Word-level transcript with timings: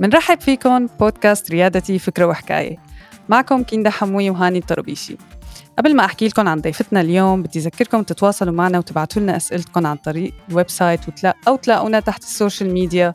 منرحب 0.00 0.40
فيكم 0.40 0.86
بودكاست 0.86 1.50
ريادتي 1.50 1.98
فكرة 1.98 2.24
وحكاية. 2.26 2.76
معكم 3.28 3.62
كيندا 3.62 3.90
حموي 3.90 4.30
وهاني 4.30 4.58
الطربيشي 4.58 5.16
قبل 5.78 5.96
ما 5.96 6.04
أحكي 6.04 6.28
لكم 6.28 6.48
عن 6.48 6.60
ضيفتنا 6.60 7.00
اليوم 7.00 7.42
بدي 7.42 7.58
أذكركم 7.58 8.02
تتواصلوا 8.02 8.52
معنا 8.52 8.78
وتبعتوا 8.78 9.22
لنا 9.22 9.36
أسئلتكم 9.36 9.86
عن 9.86 9.96
طريق 9.96 10.34
ال 10.50 10.70
website 10.70 11.00
أو 11.48 11.56
تلاقونا 11.56 12.00
تحت 12.00 12.22
ال 12.22 12.29
social 12.29 12.72
media 12.72 13.14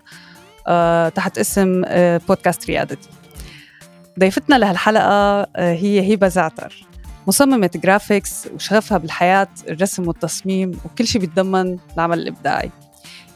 آه 0.67 1.09
تحت 1.09 1.37
اسم 1.37 1.81
آه 1.85 2.21
بودكاست 2.27 2.67
ريادتي. 2.67 3.09
ضيفتنا 4.19 4.55
لهالحلقة 4.55 5.03
آه 5.03 5.47
هي 5.55 6.13
هبة 6.13 6.27
زعتر. 6.27 6.85
مصممة 7.27 7.69
graphics 7.75 8.47
وشغفها 8.55 8.97
بالحياة 8.97 9.47
الرسم 9.69 10.07
والتصميم 10.07 10.71
وكل 10.85 11.07
شيء 11.07 11.21
بيتضمن 11.21 11.77
العمل 11.95 12.19
الإبداعي. 12.19 12.71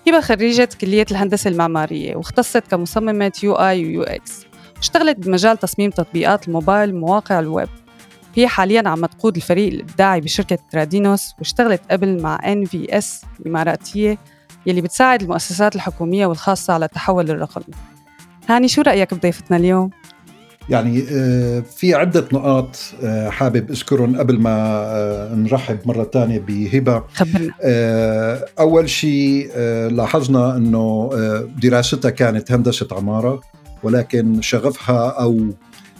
هبة 0.08 0.22
خريجة 0.22 0.70
كلية 0.82 1.06
الهندسة 1.12 1.50
المعمارية 1.50 2.16
واختصت 2.16 2.64
كمصممة 2.72 3.32
UI 3.44 3.54
و 3.54 3.86
UX 3.86 4.46
واشتغلت 4.78 5.18
بمجال 5.18 5.58
تصميم 5.58 5.92
تطبيقات 5.92 6.48
الموبايل 6.48 6.94
ومواقع 6.94 7.40
الويب. 7.40 7.70
هي 8.36 8.48
حاليا 8.48 8.90
عم 8.90 9.06
تقود 9.06 9.36
الفريق 9.36 9.74
الإبداعي 9.74 10.22
بشركة 10.22 10.58
ترادينوس 10.72 11.34
واشتغلت 11.40 11.82
قبل 11.92 12.22
مع 12.22 12.40
NVS 12.52 13.22
الإماراتية 13.40 14.18
يلي 14.66 14.82
بتساعد 14.82 15.22
المؤسسات 15.22 15.76
الحكومية 15.76 16.26
والخاصة 16.26 16.74
على 16.74 16.86
التحول 16.86 17.30
الرقمي 17.30 17.76
هاني 18.50 18.68
شو 18.68 18.82
رأيك 18.82 19.14
بضيفتنا 19.14 19.58
اليوم؟ 19.58 19.90
يعني 20.70 21.02
في 21.64 21.94
عدة 21.94 22.28
نقاط 22.34 22.78
حابب 23.28 23.72
أذكرهم 23.72 24.18
قبل 24.18 24.40
ما 24.40 25.32
نرحب 25.36 25.80
مرة 25.86 26.10
ثانية 26.14 26.40
بهبة. 26.40 27.04
أول 28.60 28.90
شيء 28.90 29.50
لاحظنا 29.92 30.58
أنه 30.58 31.10
دراستها 31.62 32.12
كانت 32.12 32.52
هندسة 32.52 32.88
عمارة 32.92 33.42
ولكن 33.84 34.42
شغفها 34.42 35.10
أو 35.10 35.40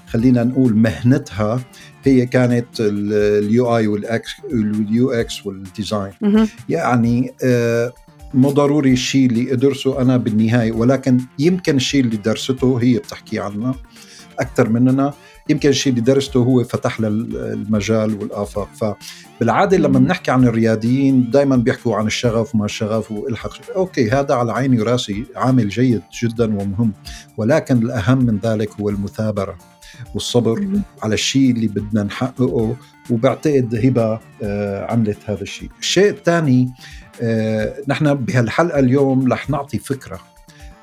خلينا 0.08 0.44
نقول 0.44 0.76
مهنتها 0.76 1.60
هي 2.04 2.26
كانت 2.26 2.68
ال 2.80 3.78
UI 3.78 3.88
وال 3.88 4.17
X 4.17 4.32
وال 4.52 5.12
UX 5.12 5.46
وال 5.46 5.62
design 5.62 6.12
يعني 6.70 7.34
مو 8.34 8.50
ضروري 8.50 8.94
الشيء 8.94 9.26
اللي 9.26 9.54
أدرسه 9.54 10.02
أنا 10.02 10.18
بالنهاية 10.18 10.72
ولكن 10.72 11.20
يمكن 11.40 11.76
الشيء 11.76 12.02
اللي 12.02 12.18
درسته 12.18 12.78
هي 12.82 12.98
بتحكي 12.98 13.40
عنه. 13.40 13.76
أكثر 14.40 14.70
مننا. 14.70 15.14
يمكن 15.50 15.70
الشيء 15.70 15.94
اللي 15.94 16.04
درسته 16.04 16.40
هو 16.40 16.64
فتح 16.64 17.00
لها 17.00 17.10
المجال 17.10 18.14
والآفاق. 18.14 18.70
فبالعادة 18.74 19.78
لما 19.78 20.00
بنحكي 20.00 20.32
عن 20.32 20.44
الرياديين 20.44 21.30
دائما 21.32 21.56
بيحكوا 21.56 21.96
عن 21.96 22.08
الشغف 22.08 22.56
وما 22.56 22.66
الشغف 22.66 23.12
والحق. 23.12 23.72
okay 23.76 24.10
هذا 24.10 24.36
على 24.36 24.52
عيني 24.54 24.82
وراسي 24.82 25.26
عامل 25.36 25.70
جيد 25.70 26.02
جدا 26.24 26.46
ومهم 26.62 26.94
ولكن 27.38 27.78
الأهم 27.78 28.18
من 28.18 28.40
ذلك 28.44 28.70
هو 28.80 28.90
المثابرة 28.90 29.58
والصبر 30.14 30.68
على 31.04 31.14
الشيء 31.14 31.52
اللي 31.52 31.68
بدنا 31.68 32.04
نحققه 32.04 32.76
وبعتقد 33.10 33.76
هبة 33.84 34.20
عملت 34.86 35.18
هذا 35.26 35.42
الشيء. 35.42 35.70
الشيء 35.80 36.10
الثاني 36.10 36.70
نحن 37.88 38.14
بهالحلقة 38.14 38.80
اليوم 38.80 39.34
رح 39.34 39.50
نعطي 39.50 39.80
فكرة 39.80 40.20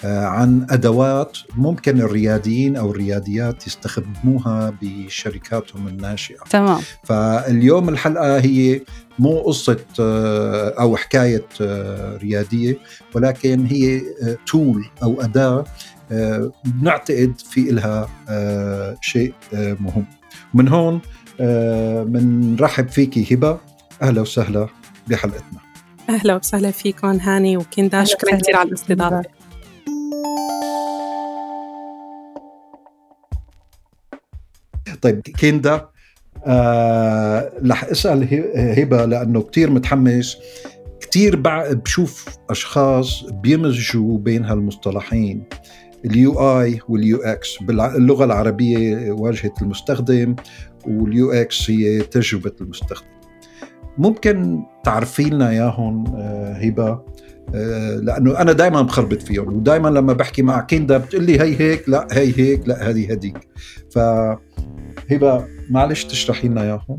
عن 0.04 0.66
أدوات 0.70 1.38
ممكن 1.56 2.00
الرياديين 2.00 2.76
أو 2.76 2.90
الرياديات 2.90 3.66
يستخدموها 3.66 4.72
بشركاتهم 4.82 5.88
الناشئة. 5.88 6.38
تمام. 6.50 6.80
فاليوم 7.04 7.88
الحلقة 7.88 8.38
هي 8.38 8.80
مو 9.18 9.38
قصة 9.38 9.84
أو 10.80 10.96
حكاية 10.96 11.46
ريادية 12.16 12.78
ولكن 13.14 13.66
هي 13.66 14.00
تول 14.46 14.84
أو 15.02 15.20
أداة 15.20 15.64
بنعتقد 16.64 17.34
في 17.50 17.60
لها 17.60 18.08
شيء 19.00 19.34
مهم. 19.52 20.06
من 20.54 20.68
هون 20.68 21.00
بنرحب 22.04 22.88
فيكي 22.88 23.34
هبة. 23.34 23.58
أهلا 24.02 24.20
وسهلا 24.20 24.68
بحلقتنا. 25.08 25.58
أهلا 26.08 26.36
وسهلا 26.36 26.70
فيكم 26.70 27.08
هاني 27.08 27.56
وكندا. 27.56 28.04
شكرا 28.04 28.36
كثير 28.36 28.56
على 28.56 28.68
الاستضافة. 28.68 29.22
طيب 35.04 35.20
كيندا 35.20 35.88
آه 36.46 37.52
رح 37.66 37.84
أسأل 37.84 38.28
هبة 38.78 39.04
لأنه 39.04 39.42
كثير 39.42 39.70
متحمس. 39.70 40.36
كثير 41.00 41.36
بشوف 41.74 42.36
أشخاص 42.50 43.24
بيمزجوا 43.24 44.18
بين 44.18 44.44
هالمصطلحين 44.44 45.44
ال 46.04 46.60
UI 46.60 46.80
وال 46.88 47.22
UX. 47.22 47.62
باللغة 47.62 48.24
العربية 48.24 49.12
واجهة 49.12 49.52
المستخدم 49.62 50.36
وال 50.86 51.32
UX 51.32 51.70
هي 51.70 52.00
تجربة 52.00 52.52
المستخدم. 52.60 53.08
ممكن 53.98 54.62
تعرفي 54.84 55.22
لنا 55.22 55.50
إياهم 55.50 56.06
هبة؟ 56.62 57.00
لأنه 58.02 58.40
أنا 58.40 58.52
دائما 58.52 58.82
بخربط 58.82 59.22
فيهم 59.22 59.56
ودائما 59.56 59.88
لما 59.88 60.12
بحكي 60.12 60.42
مع 60.42 60.60
كيندا 60.60 60.98
بتقول 60.98 61.24
لي 61.24 61.40
هي 61.40 61.60
هيك 61.60 61.88
لا 61.88 62.08
هي 62.12 62.38
هيك 62.38 62.68
لا 62.68 62.90
هذه 62.90 63.12
هديك 63.12 63.38
ف 63.90 63.98
هبة 65.10 65.46
معلش 65.70 66.04
تشرحي 66.04 66.48
لنا 66.48 66.62
إياهم؟ 66.62 66.98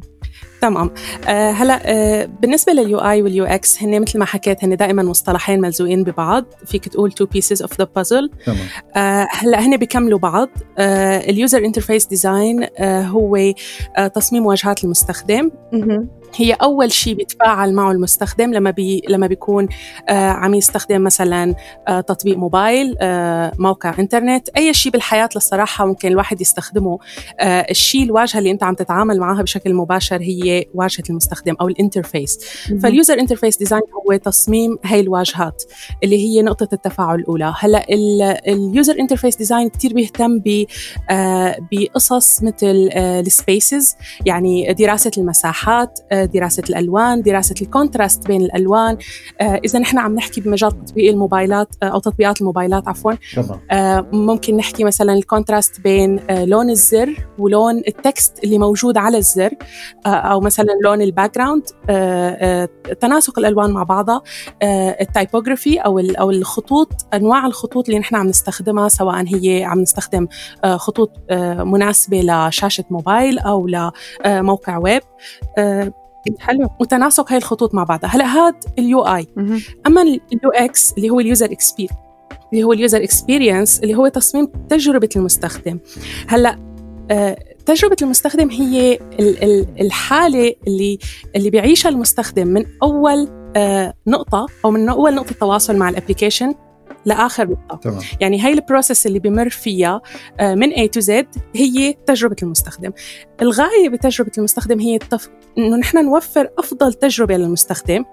تمام. 0.61 0.91
آه 1.27 1.51
هلا 1.51 1.81
آه 1.85 2.25
بالنسبة 2.25 2.73
لل 2.73 2.99
UI 2.99 3.21
وال 3.21 3.45
UX 3.45 3.83
هن 3.83 4.01
مثل 4.01 4.19
ما 4.19 4.25
حكيت 4.25 4.63
هن 4.63 4.77
دائما 4.77 5.03
مصطلحين 5.03 5.61
ملزوقين 5.61 6.03
ببعض. 6.03 6.45
فيك 6.65 6.87
تقول 6.87 7.11
two 7.11 7.25
pieces 7.25 7.61
of 7.61 7.79
the 7.79 7.87
puzzle 7.95 8.29
تمام. 8.45 9.27
هلا 9.31 9.65
هن 9.65 9.77
بيكملوا 9.77 10.19
بعض. 10.19 10.49
آه 10.77 11.17
ال 11.17 11.27
user 11.27 11.65
interface 11.65 12.05
design 12.05 12.65
هو 12.81 13.37
آه 13.97 14.07
تصميم 14.07 14.45
واجهات 14.45 14.83
المستخدم. 14.83 15.51
هي 16.35 16.53
أول 16.53 16.91
شيء 16.91 17.13
بيتفاعل 17.13 17.73
معه 17.73 17.91
المستخدم 17.91 18.53
لما 18.53 18.71
بي 18.71 19.01
لما 19.09 19.27
بيكون 19.27 19.67
آه 20.09 20.29
عم 20.29 20.53
يستخدم 20.53 21.03
مثلا 21.03 21.55
آه 21.87 22.01
تطبيق 22.01 22.37
موبايل 22.37 22.95
آه 23.01 23.51
موقع 23.59 23.93
إنترنت 23.99 24.49
أي 24.49 24.73
شيء 24.73 24.91
بالحياة 24.91 25.29
للصراحة 25.35 25.85
ممكن 25.85 26.07
الواحد 26.07 26.41
يستخدمه. 26.41 26.99
آه 27.39 27.65
الشيء 27.69 28.03
الواجهة 28.03 28.39
اللي 28.39 28.51
أنت 28.51 28.63
عم 28.63 28.73
تتعامل 28.73 29.19
معها 29.19 29.41
بشكل 29.41 29.73
مباشر 29.73 30.21
هي 30.21 30.65
واجهة 30.73 31.03
المستخدم 31.09 31.55
أو 31.61 31.67
ال 31.67 31.74
interface. 31.74 32.39
فال 32.83 32.95
user 32.95 33.19
interface 33.19 33.57
design 33.57 33.81
هو 33.93 34.15
تصميم 34.15 34.77
هاي 34.85 34.99
الواجهات 34.99 35.63
اللي 36.03 36.17
هي 36.17 36.41
نقطة 36.41 36.67
التفاعل 36.73 37.19
الأولى. 37.19 37.53
هلأ 37.59 37.85
ال 38.47 38.58
user 38.58 38.99
interface 38.99 39.35
design 39.35 39.69
كثير 39.69 39.93
بيهتم 39.93 40.39
ب 40.39 40.65
آه 41.09 41.57
بقصص 41.71 42.43
مثل 42.43 42.89
آه 42.93 43.19
ال 43.19 43.30
spaces 43.30 43.95
يعني 44.25 44.73
دراسة 44.73 45.11
المساحات 45.17 45.99
آه 46.11 46.24
دراسة 46.25 46.63
الألوان 46.69 47.21
دراسة 47.21 47.55
ال 47.61 47.69
contrast 47.69 48.27
بين 48.27 48.41
الألوان. 48.41 48.97
آه 49.41 49.61
إذا 49.65 49.79
نحن 49.79 49.97
عم 49.97 50.15
نحكي 50.15 50.41
بمجال 50.41 50.85
تطبيق 50.85 51.11
الموبايلات 51.11 51.75
آه 51.83 51.85
أو 51.85 51.99
تطبيقات 51.99 52.41
الموبايلات 52.41 52.87
عفوا. 52.87 53.11
آه 53.71 54.07
ممكن 54.11 54.57
نحكي 54.57 54.83
مثلا 54.83 55.13
ال 55.13 55.21
contrast 55.21 55.81
بين 55.81 56.19
لون 56.29 56.69
الزر 56.69 57.27
ولون 57.39 57.77
ال 57.77 57.90
text 57.90 58.43
اللي 58.43 58.57
موجود 58.57 58.97
على 58.97 59.17
الزر 59.17 59.51
أو 60.05 60.39
مثلا 60.39 60.67
لون 60.83 61.01
ال 61.01 61.35
background 61.35 61.63
تناسق 63.01 63.39
الألوان 63.39 63.71
مع 63.71 63.83
بعضها. 63.83 64.21
ال 65.01 65.08
typography 65.08 65.77
أو 65.77 65.99
أو 65.99 66.31
الخطوط 66.31 66.91
أنواع 67.13 67.45
الخطوط 67.45 67.87
اللي 67.87 67.99
نحن 67.99 68.15
عم 68.15 68.27
نستخدمها 68.27 68.87
سواء 68.87 69.25
هي 69.27 69.63
عم 69.63 69.79
نستخدم 69.79 70.27
خطوط 70.65 71.11
مناسبة 71.59 72.21
لشاشة 72.21 72.83
موبايل 72.89 73.39
أو 73.39 73.67
لموقع 73.67 74.77
ويب. 74.77 75.01
حلو. 76.39 76.69
وتناسق 76.79 77.31
هاي 77.31 77.37
الخطوط 77.37 77.75
مع 77.75 77.83
بعضها. 77.83 78.09
هلا 78.09 78.25
هاد 78.25 78.55
ال 78.79 79.01
UI 79.01 79.27
أما 79.87 80.01
ال 80.01 80.51
UX 80.53 80.93
اللي 80.97 81.09
هو 81.09 81.19
ال 81.19 81.26
user 81.26 81.51
exper 81.51 81.89
اللي 82.53 82.63
هو 82.63 82.73
ال 82.73 82.79
user 82.79 83.03
experience 83.03 83.79
اللي 83.79 83.95
هو 83.95 84.07
تصميم 84.07 84.45
تجربة 84.69 85.09
المستخدم. 85.15 85.79
هلا 86.27 86.59
آه 87.11 87.37
تجربة 87.65 87.95
المستخدم 88.01 88.49
هي 88.49 88.99
الحالة 89.81 90.55
اللي 90.67 90.99
اللي 91.35 91.49
بيعيشها 91.49 91.89
المستخدم 91.89 92.47
من 92.47 92.65
أول 92.83 93.29
آه 93.55 93.93
نقطة 94.07 94.45
أو 94.65 94.71
من 94.71 94.89
أول 94.89 95.15
نقطة 95.15 95.35
تواصل 95.39 95.75
مع 95.75 95.89
ال 95.89 95.94
application 95.94 96.53
لآخر 97.05 97.49
نقطة. 97.49 97.77
تمام. 97.77 98.01
يعني 98.21 98.41
هاي 98.41 98.53
ال 98.53 98.60
process 98.60 99.07
اللي 99.07 99.19
بمر 99.19 99.49
فيها 99.49 100.01
من 100.41 100.73
A 100.73 100.89
to 100.97 101.05
Z 101.05 101.25
هي 101.55 101.93
تجربة 102.05 102.35
المستخدم. 102.43 102.91
الغاية 103.41 103.89
بتجربة 103.89 104.31
المستخدم 104.37 104.79
هي 104.79 104.95
التف... 104.95 105.29
إنه 105.57 105.77
نحن 105.77 106.05
نوفر 106.05 106.49
أفضل 106.57 106.93
تجربة 106.93 107.37
للمستخدم 107.37 108.05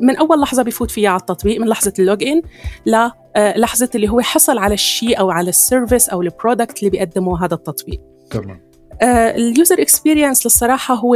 من 0.00 0.16
أول 0.16 0.40
لحظة 0.40 0.62
بفوت 0.62 0.90
فيها 0.90 1.10
على 1.10 1.20
التطبيق 1.20 1.60
من 1.60 1.68
لحظة 1.68 1.92
ال 1.98 2.05
log 2.05 2.24
in 2.24 2.42
للحظه 2.86 3.90
اللي 3.94 4.08
هو 4.08 4.20
حصل 4.20 4.58
على 4.58 4.74
الشيء 4.74 5.20
أو 5.20 5.30
على 5.30 5.48
ال 5.48 5.56
service 5.56 6.08
أو 6.08 6.22
ال 6.22 6.29
product 6.29 6.78
اللي 6.78 6.90
بيقدمه 6.90 7.44
هذا 7.44 7.54
التطبيق. 7.54 8.00
تمام. 8.30 8.68
ال 9.02 9.18
user 9.18 9.82
experience 9.82 10.46
للصراحه 10.46 10.94
هو 10.94 11.14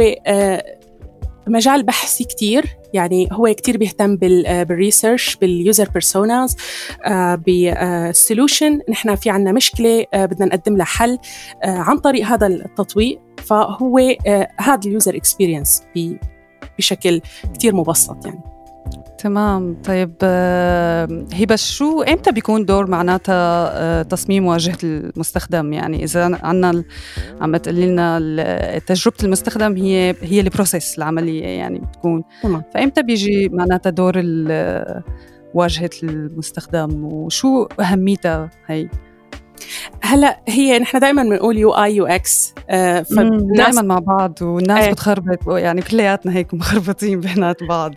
مجال 1.47 1.83
بحثي 1.83 2.23
كتير. 2.23 2.65
يعني 2.93 3.29
هو 3.31 3.53
كتير 3.57 3.77
بيهتم 3.77 4.15
بال 4.15 4.39
research 4.39 5.35
بال 5.35 5.53
user 5.53 5.89
personas 5.89 6.57
بال 7.37 7.65
solution 7.65 8.79
نحن 8.89 9.15
في 9.15 9.29
عنا 9.29 9.51
مشكلة 9.51 10.05
بدنا 10.13 10.45
نقدم 10.45 10.77
لها 10.77 10.85
حل 10.85 11.19
عن 11.63 11.97
طريق 11.97 12.25
هذا 12.25 12.47
التطبيق 12.47 13.19
فهو 13.37 14.15
هذا 14.57 14.79
ال 14.85 14.91
user 14.91 15.15
experience 15.15 15.83
بشكل 16.77 17.21
كتير 17.53 17.75
مبسط 17.75 18.25
يعني. 18.25 18.52
تمام. 19.23 19.81
طيب 19.83 20.13
آه، 20.23 21.25
هبة 21.33 21.55
شو 21.55 22.01
إمتى 22.01 22.31
بيكون 22.31 22.65
دور 22.65 22.89
معناتها 22.89 23.69
آه، 23.71 24.01
تصميم 24.01 24.45
واجهة 24.45 24.77
المستخدم؟ 24.83 25.73
يعني 25.73 26.03
إذا 26.03 26.39
عندنا 26.43 26.83
عم 27.41 27.57
تقولي 27.57 27.87
لنا 27.87 28.19
تجربة 28.79 29.17
المستخدم 29.23 29.77
هي 29.77 30.15
هي 30.21 30.39
ال 30.39 30.46
process 30.46 30.97
العملية 30.97 31.45
يعني 31.45 31.79
بتكون. 31.79 32.23
تمام. 32.43 32.63
فإمتى 32.73 33.03
بيجي 33.03 33.49
معناتها 33.49 33.89
دور 33.89 34.13
واجهة 35.53 35.89
المستخدم؟ 36.03 37.03
وشو 37.03 37.67
أهميتها 37.79 38.49
هي؟ 38.67 38.89
هلا 40.13 40.39
هي 40.47 40.79
نحن 40.79 40.99
دائما 40.99 41.23
بنقول 41.23 41.57
UI 41.57 41.71
UX 41.71 42.53
دائما 42.69 43.81
مع 43.81 43.99
بعض 43.99 44.41
والناس 44.41 44.83
إيه. 44.83 44.91
بتخربط 44.91 45.47
يعني 45.47 45.81
كلياتنا 45.81 46.35
هيك 46.35 46.53
مخربطين 46.53 47.19
بينات 47.19 47.63
بعض 47.63 47.93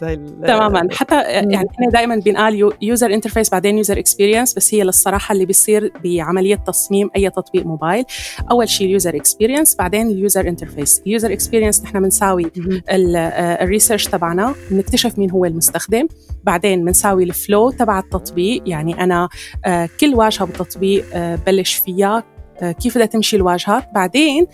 تماما. 0.47 0.89
حتى 0.93 1.23
يعني 1.23 1.57
إحنا 1.57 1.91
دائما 1.93 2.17
بنقال 2.17 2.73
user 2.83 3.15
interface 3.15 3.51
بعدين 3.51 3.77
user 3.77 3.99
experience 3.99 4.55
بس 4.55 4.75
هي 4.75 4.83
للصراحة 4.83 5.33
اللي 5.33 5.47
بيصير 5.47 5.93
بعملية 6.05 6.57
تصميم 6.57 7.11
أي 7.17 7.31
تطبيق 7.31 7.67
موبايل. 7.67 8.05
أول 8.51 8.69
شيء 8.69 8.87
ال 8.87 8.93
user 8.93 9.17
experience 9.17 9.77
بعدين 9.77 10.07
ال 10.07 10.15
user 10.15 10.49
interface 10.49 11.03
ال 11.07 11.12
user 11.12 11.33
experience 11.33 11.83
نحن 11.83 12.01
بنساوي 12.01 12.51
ال 12.91 13.04
research 13.04 14.05
تبعنا 14.05 14.55
بنكتشف 14.71 15.19
مين 15.19 15.31
هو 15.31 15.45
المستخدم. 15.45 16.09
بعدين 16.45 16.85
بنساوي 16.85 17.25
ال 17.25 17.34
flow 17.34 17.71
تبع 17.71 17.99
التطبيق 17.99 18.63
يعني 18.67 19.05
أنا 19.05 19.29
آه، 19.65 19.89
كل 20.01 20.15
واجهة 20.15 20.45
بالتطبيق 20.45 21.05
آه، 21.15 21.39
بلش 21.47 21.75
فيها. 21.75 22.06
آه، 22.07 22.73
كيف 22.73 22.95
بدها 22.95 23.07
تمشي 23.07 23.37
الواجهات 23.37 23.89
بعدين 23.95 24.47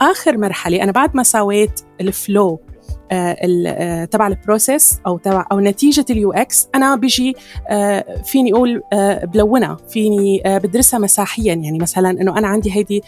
آخر 0.00 0.38
مرحلة 0.38 0.82
أنا 0.82 0.92
بعد 0.92 1.16
ما 1.16 1.22
سويت 1.22 1.80
ال 2.00 2.12
flow 2.12 2.60
تبع 4.10 4.26
ال 4.26 4.35
process 4.35 5.00
أو 5.06 5.18
تبع 5.18 5.46
أو 5.52 5.60
نتيجة 5.60 6.04
ال 6.10 6.32
UX 6.32 6.68
أنا 6.74 6.96
بيجي 6.96 7.34
فيني 8.24 8.52
أقول 8.52 8.82
بلونها 9.24 9.76
فيني 9.88 10.42
بدرسها 10.46 10.98
مساحيا. 10.98 11.54
يعني 11.54 11.78
مثلا 11.78 12.10
إنه 12.10 12.38
أنا 12.38 12.48
عندي 12.48 12.72
هيدي 12.72 13.02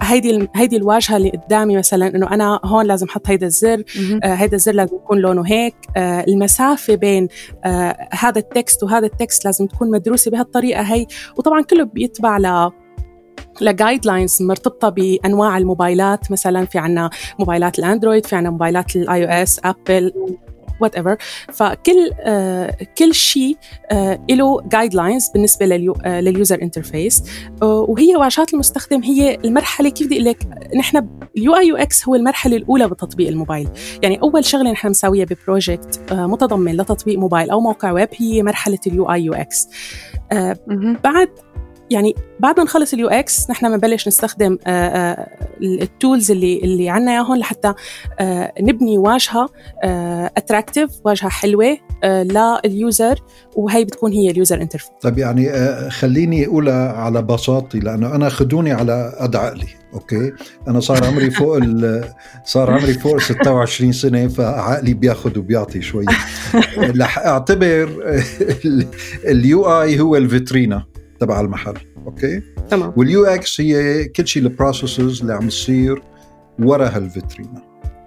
هيدي 0.00 0.48
هيدي 0.54 0.76
الواجهة 0.76 1.16
اللي 1.16 1.30
قدامي 1.30 1.76
مثلا 1.76 2.06
إنه 2.06 2.30
أنا 2.30 2.60
هون 2.64 2.86
لازم 2.86 3.06
أحط 3.06 3.28
هيدا 3.28 3.46
الزر 3.46 3.82
آه 4.24 4.34
هيدا 4.34 4.56
الزر 4.56 4.72
لازم 4.72 4.96
يكون 4.96 5.18
لونه 5.18 5.42
هيك. 5.46 5.74
آه 5.96 6.24
المسافة 6.28 6.94
بين 6.94 7.28
آه 7.64 8.08
هذا 8.12 8.38
ال 8.38 8.47
text 8.47 8.82
وهذا 8.82 9.06
ال 9.06 9.14
text 9.14 9.44
لازم 9.44 9.66
تكون 9.66 9.90
مدروسة 9.90 10.30
بهالطريقة 10.30 10.82
هي. 10.82 11.06
وطبعا 11.36 11.62
كله 11.62 11.84
بيتبع 11.84 12.38
ل 12.38 12.70
ل 13.60 14.06
guidelines 14.06 14.42
مرتبطة 14.42 14.88
بأنواع 14.88 15.58
الموبايلات. 15.58 16.30
مثلا 16.30 16.66
في 16.66 16.78
عنا 16.78 17.10
موبايلات 17.38 17.78
الأندرويد 17.78 18.26
في 18.26 18.36
عنا 18.36 18.50
موبايلات 18.50 18.96
ال 18.96 19.24
iOS 19.24 19.60
Apple 19.64 20.12
whatever 20.80 21.16
فكل 21.52 22.10
آه 22.20 22.76
كل 22.98 23.14
شيء 23.14 23.56
آه 23.90 24.18
له 24.30 24.60
guidelines 24.62 25.28
بالنسبة 25.34 25.66
لل 25.66 25.86
U 25.86 25.96
آه 26.04 26.20
لل 26.20 26.34
user 26.34 26.62
interface 26.62 27.22
آه 27.62 27.86
وهي 27.88 28.16
واجهات 28.16 28.54
المستخدم 28.54 29.02
هي 29.02 29.34
المرحلة 29.44 29.88
كيف 29.88 30.06
بدي 30.06 30.16
أقول 30.16 30.24
لك 30.28 30.46
نحن 30.76 31.08
ال 31.36 31.56
UI 31.56 31.66
UX 31.66 32.08
هو 32.08 32.14
المرحلة 32.14 32.56
الأولى 32.56 32.88
بتطبيق 32.88 33.28
الموبايل. 33.28 33.68
يعني 34.02 34.20
أول 34.22 34.44
شغلة 34.44 34.70
نحن 34.70 34.88
مسويها 34.90 35.24
ب 35.24 35.33
project 35.33 36.00
آه 36.12 36.26
متضمن 36.26 36.76
لتطبيق 36.76 37.18
موبايل 37.18 37.50
أو 37.50 37.60
موقع 37.60 37.92
ويب 37.92 38.08
هي 38.16 38.42
مرحلة 38.42 38.78
ال 38.86 39.12
UI 39.12 39.24
UX. 39.24 39.68
آه 40.32 40.56
بعد 41.04 41.28
يعني 41.90 42.14
بعد 42.40 42.58
ما 42.58 42.64
نخلص 42.64 42.92
ال 42.92 43.08
UX 43.08 43.50
نحن 43.50 43.70
بنبلش 43.70 44.08
نستخدم 44.08 44.58
آه، 44.66 44.70
آه، 44.70 45.28
ال 45.62 45.73
tools 45.73 46.30
اللي 46.30 46.58
اللي 46.58 46.90
عندنا 46.90 47.12
إياهم 47.12 47.36
لحتى 47.36 47.74
آه، 48.20 48.52
نبني 48.60 48.98
واجهة 48.98 49.48
attractive 50.36 50.90
واجهة 51.04 51.28
حلوة 51.28 51.78
لل 52.04 52.43
user 52.43 53.22
وهي 53.56 53.84
بتكون 53.84 54.12
هي 54.12 54.30
ال 54.30 54.36
user 54.36 54.62
interface 54.62 54.90
طيب 55.00 55.18
يعني 55.18 55.50
خليني 55.90 56.46
أقولها 56.46 56.92
على 56.92 57.22
بساطتي 57.22 57.78
لأنه 57.78 58.14
أنا 58.14 58.28
خدوني 58.28 58.72
على 58.72 59.16
قد 59.20 59.36
عقلي 59.36 59.66
okay؟ 59.94 60.32
أنا 60.68 60.80
صار 60.80 61.04
عمري 61.04 61.30
فوق 61.30 61.58
صار 62.54 62.70
عمري 62.70 62.94
فوق 62.94 63.20
26 63.20 63.92
سنة 63.92 64.28
فعقلي 64.28 64.94
بياخذ 64.94 65.38
وبيعطي 65.38 65.82
شوي. 65.82 66.04
رح 67.00 67.18
أعتبر 67.18 67.88
ال 69.32 69.82
UI 69.82 70.00
هو 70.00 70.16
الفيترينا. 70.16 70.86
تبع 71.20 71.40
المحل 71.40 71.74
okay؟ 72.06 72.42
تمام. 72.70 72.92
وال 72.96 73.24
UX 73.24 73.60
هي 73.60 74.04
كل 74.04 74.26
شيء 74.26 74.42
ال 74.42 74.50
processes 74.50 75.20
اللي 75.20 75.32
عم 75.32 75.48
تصير 75.48 76.02
ورا 76.58 76.88
هالفيترينا. 76.88 77.62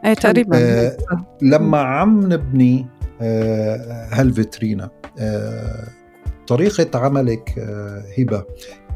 إيه 0.06 0.13
تقريبا. 0.13 0.57
آه 0.57 0.97
لما 1.41 1.77
عم 1.77 2.33
نبني 2.33 2.88
آه 3.21 4.07
هالفيترينا 4.11 4.89
آه 5.19 5.88
طريقة 6.47 7.00
عملك 7.00 7.59
آه 7.59 8.03
هبة 8.17 8.45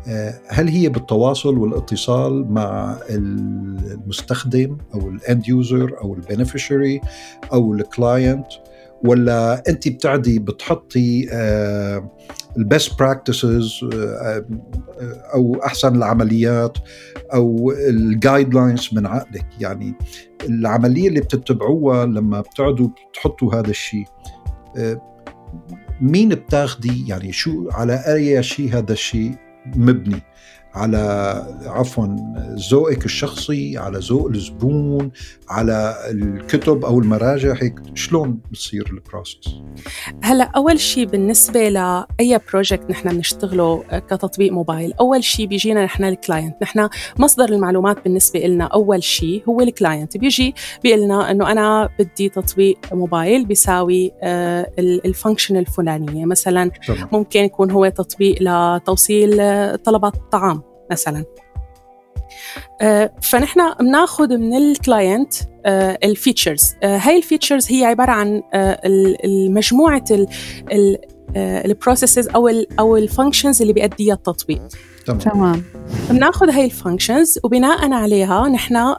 آه 0.07 0.33
هل 0.47 0.67
هي 0.67 0.89
بالتواصل 0.89 1.57
والاتصال 1.57 2.53
مع 2.53 2.97
المستخدم 3.09 4.77
أو 4.93 5.09
ال 5.09 5.19
end 5.19 5.47
user 5.47 5.97
أو 6.01 6.13
ال 6.13 6.20
beneficiary 6.20 7.01
أو 7.53 7.73
ال 7.73 7.84
client 7.84 8.47
ولا 9.03 9.63
أنت 9.69 9.87
بتعدي 9.87 10.39
بتحطي 10.39 11.27
ال 12.57 12.64
best 12.64 12.91
آه، 12.91 12.95
practices 12.99 13.79
آه، 13.93 13.97
آه، 13.97 14.45
أو 15.33 15.61
أحسن 15.65 15.95
العمليات 15.95 16.77
أو 17.33 17.71
ال 17.71 18.53
guidelines 18.53 18.89
من 18.93 19.05
عقلك. 19.05 19.45
يعني 19.59 19.93
العملية 20.49 21.07
اللي 21.07 21.21
بتتبعوها 21.21 22.05
لما 22.05 22.41
بتقعدوا 22.41 22.87
بتحطوا 23.11 23.55
هذا 23.55 23.69
الشيء 23.69 24.05
مين 26.01 26.29
بتاخدي؟ 26.29 27.07
يعني 27.07 27.31
شو 27.31 27.69
على 27.71 28.03
أي 28.07 28.43
شيء 28.43 28.77
هذا 28.77 28.93
الشيء 28.93 29.35
مبني؟ 29.75 30.21
على 30.73 30.97
عفوا 31.65 32.07
ذوقك 32.71 33.05
الشخصي 33.05 33.77
على 33.77 33.99
ذوق 33.99 34.29
الزبون 34.29 35.11
على 35.49 35.95
الكتب 36.09 36.85
أو 36.85 36.99
المراجع 36.99 37.53
هيك 37.61 37.75
شلون 37.93 38.39
بتصير 38.51 38.87
ال 38.91 39.00
process 39.00 39.61
هلأ 40.23 40.51
أول 40.55 40.79
شيء 40.79 41.05
بالنسبة 41.05 41.69
لاي 41.69 42.39
project 42.51 42.89
نحن 42.89 43.09
بنشتغله 43.09 43.83
كتطبيق 44.09 44.51
موبايل 44.51 44.93
أول 44.93 45.23
شيء 45.23 45.45
بيجينا 45.45 45.85
نحن 45.85 46.03
ال 46.03 46.11
client 46.11 46.55
نحن 46.61 46.89
مصدر 47.19 47.49
المعلومات 47.49 48.03
بالنسبة 48.03 48.39
لنا 48.39 48.65
أول 48.65 49.03
شيء 49.03 49.43
هو 49.49 49.61
ال 49.61 49.69
client 49.69 50.17
بيجي 50.17 50.55
بيقول 50.83 51.01
لنا 51.01 51.31
إنه 51.31 51.51
أنا 51.51 51.89
بدي 51.99 52.29
تطبيق 52.29 52.77
موبايل 52.93 53.45
بيساوي 53.45 54.11
آه، 54.23 54.71
ال 54.79 54.88
function 54.88 55.57
الفلانية. 55.57 56.25
مثلا 56.25 56.71
طبعا. 56.87 57.09
ممكن 57.11 57.39
يكون 57.39 57.71
هو 57.71 57.89
تطبيق 57.89 58.35
لتوصيل 58.41 59.37
طلبات 59.77 60.15
الطعام. 60.15 60.62
مثلا. 60.93 61.25
آه، 62.81 63.13
فنحن 63.21 63.73
بناخذ 63.79 64.37
من 64.37 64.53
ال 64.53 64.65
client 64.65 65.33
ال 66.03 66.11
features 66.11 66.75
هاي 66.83 67.17
ال 67.17 67.23
features 67.23 67.71
هي 67.71 67.85
عبارة 67.85 68.11
عن 68.11 68.41
آه، 68.53 68.81
المجموعه 69.25 70.03
ال 71.35 71.44
processes 71.44 72.27
أو 72.27 72.47
ال 72.47 72.79
أو 72.79 72.97
ال 72.97 73.04
functions 73.04 73.61
اللي 73.61 73.73
بيأديها 73.73 74.13
التطبيق. 74.13 74.61
تمام. 75.05 75.63
بناخذ 76.09 76.49
هاي 76.49 76.65
ال 76.65 76.73
functions 76.73 77.39
وبناء 77.43 77.91
عليها 77.91 78.47
نحن 78.47 78.95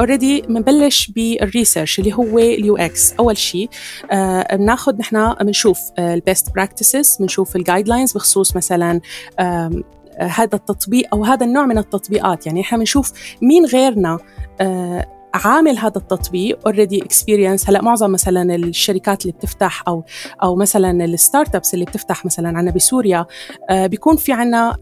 already 0.00 0.42
uh, 0.42 0.46
بنبلش 0.46 1.10
بال 1.10 1.28
research 1.28 1.98
اللي 1.98 2.12
هو 2.12 2.38
ال 2.38 2.76
UX. 2.76 3.12
أول 3.12 3.36
شيء 3.36 3.68
uh, 3.68 4.54
بناخذ 4.54 4.96
نحن 4.96 5.34
بنشوف 5.34 5.78
ال 5.98 6.09
best 6.09 6.54
practices 6.54 7.16
بنشوف 7.20 7.56
ال 7.56 7.88
guidelines 7.88 8.12
بخصوص 8.12 8.56
مثلا 8.56 9.00
uh, 9.40 9.82
هذا 10.18 10.54
التطبيق 10.54 11.08
أو 11.12 11.24
هذا 11.24 11.46
النوع 11.46 11.66
من 11.66 11.78
التطبيقات. 11.78 12.46
يعني 12.46 12.60
إحنا 12.60 12.78
بنشوف 12.78 13.12
مين 13.42 13.66
غيرنا 13.66 14.18
آه، 14.60 15.06
عامل 15.34 15.78
هذا 15.78 15.96
التطبيق 15.96 16.58
already 16.66 17.02
experience 17.02 17.68
هلأ 17.68 17.82
معظم 17.82 18.10
مثلا 18.10 18.54
الشركات 18.54 19.22
اللي 19.22 19.32
بتفتح 19.32 19.82
أو 19.88 20.04
أو 20.42 20.56
مثلا 20.56 21.04
ال 21.04 21.54
startups 21.54 21.74
اللي 21.74 21.84
بتفتح 21.84 22.24
مثلا 22.24 22.48
عندنا 22.48 22.70
بسوريا 22.74 23.26
آه 23.70 23.86
بيكون 23.86 24.16
في 24.16 24.32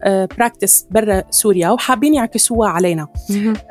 آه 0.03 0.27
practice 0.37 0.87
برا 0.91 1.23
سوريا 1.29 1.69
وحابين 1.69 2.13
يعكسوها 2.13 2.69
علينا. 2.69 3.07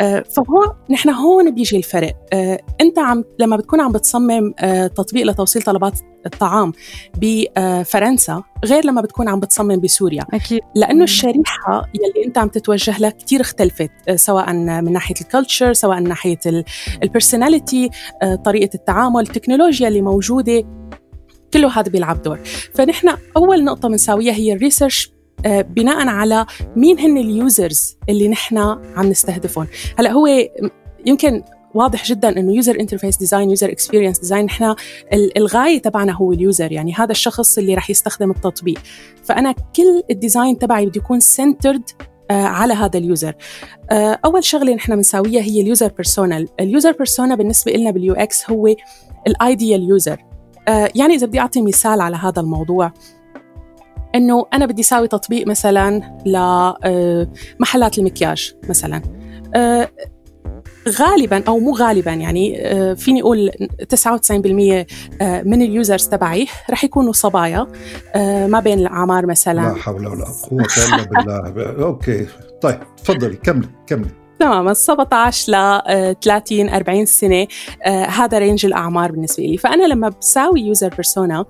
آه 0.01 0.25
فهو 0.37 0.75
نحن 0.91 1.11
هون 1.11 1.51
بيجي 1.51 1.77
الفرق. 1.77 2.15
آه 2.33 2.61
أنت 2.81 2.99
عم 2.99 3.25
لما 3.39 3.57
بتكون 3.57 3.81
عم 3.81 3.93
بتصمم 3.93 4.55
آه 4.59 4.87
تطبيق 4.87 5.27
لتوصيل 5.27 5.63
طلبات 5.63 6.01
الطعام 6.27 6.73
بفرنسا 7.17 8.43
غير 8.65 8.87
لما 8.87 9.01
بتكون 9.01 9.29
عم 9.29 9.41
بتصمم 9.41 9.81
بسوريا. 9.81 10.27
أكيد. 10.35 10.61
لأنه 10.75 11.05
الشريحة 11.05 11.85
يلي 11.95 12.27
أنت 12.27 12.39
عم 12.39 12.49
تتوجه 12.49 12.99
لها 12.99 13.11
كثير 13.11 13.41
اختلفت 13.41 13.91
سواء 14.15 14.53
من 14.53 14.93
ناحية 14.93 15.15
ال 15.21 15.27
culture 15.27 15.73
سواء 15.73 16.01
من 16.01 16.09
ناحية 16.09 16.39
ال 17.03 17.10
personality 17.10 17.91
طريقة 18.45 18.75
التعامل 18.75 19.21
التكنولوجيا 19.21 19.89
اللي 19.89 20.03
موجودة. 20.03 20.65
كله 21.55 21.81
هذا 21.81 21.91
بيلعب 21.91 22.23
دور. 22.23 22.41
فنحن 22.75 23.17
أول 23.37 23.65
نقطة 23.65 23.89
بنساويها 23.89 24.35
هي 24.35 24.53
ال 24.53 24.59
research 24.59 25.13
آه، 25.47 25.61
بناء 25.61 26.09
على 26.09 26.47
مين 26.77 26.99
هن 26.99 27.19
ال 27.19 27.32
users 27.32 27.97
اللي 28.09 28.29
نحن 28.29 28.59
عم 28.97 29.07
نستهدفهم. 29.07 29.67
هلأ 29.99 30.13
هو 30.13 30.27
يمكن 31.07 31.43
واضح 31.75 32.05
جدا 32.05 32.29
إنه 32.29 32.55
user 32.55 32.81
interface 32.81 33.17
design 33.17 33.51
user 33.51 33.73
experience 33.73 34.19
design 34.19 34.45
نحن 34.45 34.75
الغاية 35.37 35.83
تبعنا 35.83 36.13
هو 36.13 36.33
ال 36.33 36.41
user 36.41 36.73
يعني 36.73 36.95
هذا 36.95 37.13
الشخص 37.13 37.59
اللي 37.59 37.75
رح 37.75 37.91
يستخدم 37.91 38.31
التطبيق. 38.31 38.79
فأنا 39.25 39.53
كل 39.53 40.03
ال 40.11 40.18
design 40.18 40.59
تبعي 40.59 40.87
بده 40.87 41.01
يكون 41.01 41.21
centered 41.21 41.91
آه، 42.31 42.45
على 42.45 42.75
هذا 42.75 42.99
ال 42.99 43.06
user 43.06 43.35
آه، 43.91 44.19
أول 44.25 44.45
شغلة 44.45 44.75
نحن 44.75 44.97
بنساويها 44.97 45.43
هي 45.43 45.61
ال 45.61 45.66
user 45.66 45.89
persona 45.89 46.47
ال 46.61 46.67
user 46.67 46.93
persona 46.93 47.35
بالنسبة 47.35 47.73
لنا 47.73 47.91
بال 47.91 48.15
UX 48.15 48.51
هو 48.51 48.75
ال 49.27 49.37
ideal 49.37 49.89
user 49.89 50.25
يعني 50.69 51.15
إذا 51.15 51.27
بدي 51.27 51.41
أعطي 51.41 51.63
مثال 51.63 52.01
على 52.01 52.17
هذا 52.17 52.41
الموضوع 52.41 52.93
إنه 54.15 54.47
أنا 54.53 54.67
بدي 54.67 54.83
أسوي 54.83 55.09
تطبيق 55.09 55.47
مثلا 55.47 55.91
لمحلات 56.27 57.99
آه، 57.99 58.01
المكياج 58.01 58.55
مثلا. 58.69 59.03
آه، 59.55 59.89
غالبا 60.89 61.45
أو 61.49 61.59
مو 61.59 61.75
غالبا 61.75 62.13
يعني 62.13 62.67
آه، 62.67 62.95
فيني 62.95 63.23
أقول 63.23 63.51
99% 63.95 64.87
من 65.45 65.63
ال 65.63 65.70
users 65.70 66.09
تبعي 66.09 66.47
رح 66.71 66.85
يكونوا 66.85 67.13
صبايا 67.13 67.67
ما 68.47 68.61
بين 68.61 68.79
الأعمار 68.79 69.27
مثلا. 69.27 69.61
لا 69.61 69.75
حول 69.75 70.07
ولا 70.07 70.25
قوة 70.25 70.67
إلا 70.89 71.03
بالله. 71.03 71.67
okay 71.87 72.27
طيب 72.63 72.79
تفضلي 72.97 73.37
كملي 73.37 73.69
كملي. 73.87 74.11
تماما 74.41 74.75
17 74.75 75.53
ل 75.53 76.15
30 76.23 76.69
40 76.69 77.07
سنة 77.07 77.47
هذا 78.09 78.39
range 78.39 78.67
الأعمار 78.67 79.13
بالنسبة 79.13 79.43
لي. 79.43 79.57
فأنا 79.57 79.85
لما 79.87 80.09
بساوي 80.09 80.61
user 80.61 80.89
persona 80.89 81.45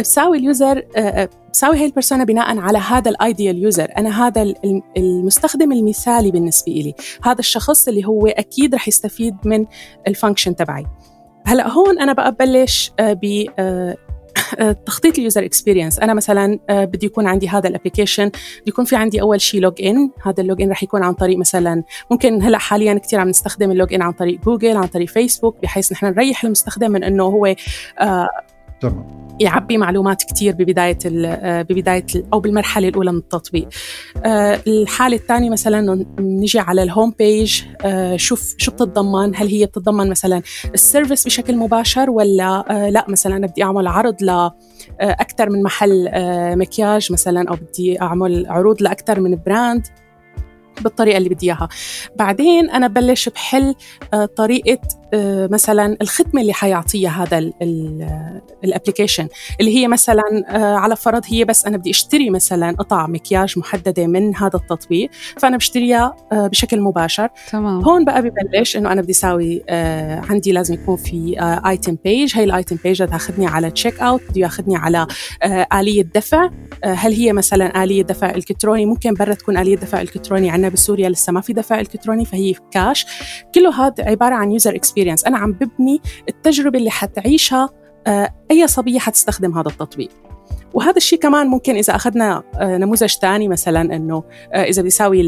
بساوي 0.00 0.38
ال 0.38 0.47
user 0.47 0.82
آه، 0.96 1.00
آه، 1.00 1.28
بساوي 1.52 1.76
هاي 1.76 1.86
ال 1.86 1.91
persona 1.91 2.24
بناء 2.24 2.58
على 2.58 2.78
هذا 2.78 3.10
ال 3.10 3.19
ideal 3.19 3.62
user 3.62 3.88
أنا 3.96 4.26
هذا 4.26 4.54
المستخدم 4.96 5.72
المثالي 5.72 6.30
بالنسبة 6.30 6.72
لي 6.72 6.94
هذا 7.24 7.38
الشخص 7.38 7.88
اللي 7.88 8.04
هو 8.04 8.26
أكيد 8.26 8.74
رح 8.74 8.88
يستفيد 8.88 9.36
من 9.44 9.66
ال 10.08 10.13
function 10.13 10.56
تبعي. 10.56 10.86
هلأ 11.46 11.68
هون 11.68 11.98
أنا 11.98 12.12
بقى 12.12 12.32
ببلش 12.32 12.92
آه، 13.00 13.12
ب 13.22 13.46
تخطيط 14.86 15.18
ال 15.18 15.23
user 15.23 15.44
experience 15.44 15.98
أنا 15.98 16.14
مثلا 16.14 16.58
بدي 16.70 17.06
يكون 17.06 17.26
عندي 17.26 17.48
هذا 17.48 17.68
ال 17.68 17.73
application 17.73 18.28
بدي 18.28 18.34
يكون 18.66 18.84
في 18.84 18.96
عندي 18.96 19.20
أول 19.20 19.40
شيء 19.40 19.60
login 19.60 20.10
هذا 20.22 20.42
ال 20.42 20.62
login 20.62 20.70
رح 20.70 20.82
يكون 20.82 21.02
عن 21.02 21.12
طريق 21.12 21.38
مثلا 21.38 21.82
ممكن 22.10 22.42
هلأ 22.42 22.58
حاليا 22.58 22.94
كثير 22.94 23.20
عم 23.20 23.28
نستخدم 23.28 23.70
ال 23.70 23.94
login 23.94 24.02
عن 24.02 24.12
طريق 24.12 24.40
جوجل 24.40 24.76
عن 24.76 24.86
طريق 24.86 25.08
فيسبوك 25.08 25.56
بحيث 25.62 25.92
نحن 25.92 26.06
نريح 26.06 26.44
المستخدم 26.44 26.90
من 26.90 27.04
إنه 27.04 27.24
هو 27.24 27.54
تمام 28.80 29.16
يعبي 29.40 29.78
معلومات 29.78 30.22
كثير 30.24 30.54
ببداية 30.54 30.98
آه، 31.06 31.62
ببداية 31.62 32.06
أو 32.32 32.40
بالمرحلة 32.40 32.88
الأولى 32.88 33.12
من 33.12 33.18
التطبيق. 33.18 33.68
آه، 34.24 34.60
الحالة 34.66 35.16
الثانية 35.16 35.50
مثلا 35.50 36.06
نجي 36.18 36.58
على 36.58 36.82
ال 36.82 36.88
home 36.88 37.14
page 37.18 37.62
آه، 37.84 38.16
شوف 38.16 38.54
شو 38.58 38.70
بتتضمن 38.70 39.36
هل 39.36 39.46
هي 39.46 39.66
بتتضمن 39.66 40.10
مثلا 40.10 40.42
ال 40.74 40.80
service 40.80 41.24
بشكل 41.24 41.56
مباشر 41.56 42.10
ولا 42.10 42.64
لا 42.90 43.04
مثلا 43.08 43.36
أنا 43.36 43.46
بدي 43.46 43.62
أعمل 43.62 43.86
عرض 43.86 44.22
ل 44.22 44.50
أكثر 45.00 45.50
من 45.50 45.62
محل 45.62 46.10
مكياج 46.56 47.12
مثلا 47.12 47.48
أو 47.48 47.54
بدي 47.54 48.00
أعمل 48.02 48.46
عروض 48.48 48.82
لاكثر 48.82 49.20
من 49.20 49.38
brand 49.46 49.86
بالطريقة 50.80 51.16
اللي 51.18 51.28
بدي 51.28 51.46
إياها 51.46 51.68
بعدين 52.16 52.70
أنا 52.70 52.86
ببلش 52.86 53.28
بحل 53.28 53.74
طريقة 54.36 54.78
مثلا 55.50 55.96
الخدمة 56.02 56.40
اللي 56.40 56.52
حيعطيها 56.52 57.24
هذا 57.24 57.50
ال 58.64 58.69
application 58.69 59.28
اللي 59.60 59.76
هي 59.76 59.88
مثلا 59.88 60.22
آه، 60.48 60.76
على 60.76 60.96
فرض 60.96 61.22
هي 61.26 61.44
بس 61.44 61.66
أنا 61.66 61.76
بدي 61.76 61.90
أشتري 61.90 62.30
مثلا 62.30 62.70
قطع 62.72 63.06
مكياج 63.06 63.58
محددة 63.58 64.06
من 64.06 64.36
هذا 64.36 64.56
التطبيق 64.56 65.10
فأنا 65.38 65.56
بشتريها 65.56 66.16
آه، 66.32 66.46
بشكل 66.46 66.80
مباشر. 66.80 67.28
تمام. 67.52 67.84
هون 67.84 68.04
بقى 68.04 68.22
ببلش 68.22 68.76
إنه 68.76 68.92
أنا 68.92 69.02
بدي 69.02 69.12
أساوي 69.12 69.62
عندي 70.30 70.52
لازم 70.52 70.74
يكون 70.74 70.96
في 70.96 71.36
item 71.66 71.96
page 72.04 72.36
هي 72.36 72.44
ال 72.44 72.50
item 72.50 72.76
page 72.84 73.06
تاخذني 73.06 73.46
على 73.46 73.70
checkout 73.70 74.22
بده 74.30 74.40
ياخذني 74.40 74.76
على 74.76 75.06
آلية 75.74 76.02
دفع. 76.02 76.50
هل 76.84 77.12
هي 77.12 77.32
مثلا 77.32 77.84
آلية 77.84 78.02
دفع 78.02 78.30
إلكتروني؟ 78.30 78.86
ممكن 78.86 79.14
برا 79.14 79.34
تكون 79.34 79.58
آلية 79.58 79.76
دفع 79.76 80.00
إلكتروني. 80.00 80.50
عندنا 80.50 80.68
بسوريا 80.68 81.08
لسه 81.08 81.32
ما 81.32 81.40
في 81.40 81.52
دفع 81.52 81.80
إلكتروني 81.80 82.24
فهي 82.24 82.54
كاش 82.70 83.06
كله 83.54 83.86
هذا 83.86 84.04
عبارة 84.04 84.34
عن 84.34 84.50
user 84.52 84.76
experience 84.76 84.95
experience 84.96 85.24
أنا 85.24 85.38
عم 85.38 85.52
ببني 85.52 86.00
التجربة 86.28 86.78
اللي 86.78 86.90
حتعيشها 86.90 87.70
آه، 88.06 88.30
أي 88.50 88.66
صبية 88.66 88.98
حتستخدم 88.98 89.58
هذا 89.58 89.68
التطبيق. 89.68 90.08
وهذا 90.74 90.96
الشيء 90.96 91.18
كمان 91.18 91.46
ممكن 91.46 91.76
إذا 91.76 91.96
أخذنا 91.96 92.42
آه، 92.54 92.78
نموذج 92.78 93.10
ثاني 93.10 93.48
مثلا 93.48 93.96
إنه 93.96 94.24
آه، 94.52 94.62
إذا 94.62 94.82
بيساوي 94.82 95.20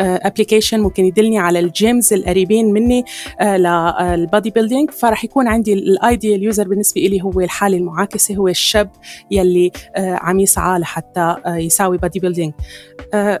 ال 0.00 0.07
application 0.07 0.80
ممكن 0.80 1.04
يدلني 1.04 1.38
على 1.38 1.58
ال 1.58 1.69
gyms 1.69 2.12
القريبين 2.12 2.72
مني 2.72 3.04
لل 3.42 3.78
body 3.78 4.50
building 4.50 4.90
فراح 4.90 5.24
يكون 5.24 5.48
عندي 5.48 5.72
ال 5.72 5.84
ideal 5.84 6.42
user 6.42 6.68
بالنسبة 6.68 7.00
لي 7.00 7.22
هو 7.22 7.40
الحالة 7.40 7.76
المعاكسة 7.76 8.34
هو 8.34 8.48
الشاب 8.48 8.90
يلي 9.30 9.70
عم 9.96 10.40
يسعى 10.40 10.78
لحتى 10.78 11.36
يساوي 11.46 11.98
body 11.98 12.20
building 12.20 12.52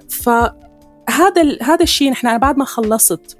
فهذا 0.08 1.58
هذا 1.62 1.82
الشيء 1.82 2.10
نحن 2.10 2.38
بعد 2.38 2.56
ما 2.56 2.64
خلصت 2.64 3.39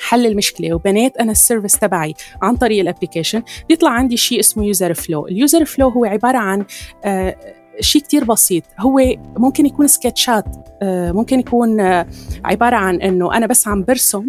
حل 0.00 0.26
المشكلة. 0.26 0.74
وبنيت 0.74 1.16
أنا 1.16 1.32
ال 1.32 1.37
service 1.37 1.72
تبعي 1.72 2.14
عن 2.42 2.56
طريق 2.56 2.80
ال 2.80 2.85
application 2.85 3.42
بيطلع 3.68 3.90
عندي 3.90 4.16
شيء 4.16 4.40
اسمه 4.40 4.64
user 4.64 4.94
flow 4.94 5.26
ال 5.26 5.34
user 5.34 5.64
flow 5.64 5.88
هو 5.88 6.04
عبارة 6.04 6.38
عن 6.38 6.64
آه 7.04 7.36
شيء 7.80 8.02
كتير 8.02 8.24
بسيط. 8.24 8.62
هو 8.78 9.00
ممكن 9.36 9.66
يكون 9.66 9.86
sketchات 9.86 10.44
آه 10.82 11.12
ممكن 11.12 11.40
يكون 11.40 11.80
آه 11.80 12.06
عبارة 12.44 12.76
عن 12.76 13.00
أنه 13.02 13.36
أنا 13.36 13.46
بس 13.46 13.68
عم 13.68 13.84
برسم 13.84 14.28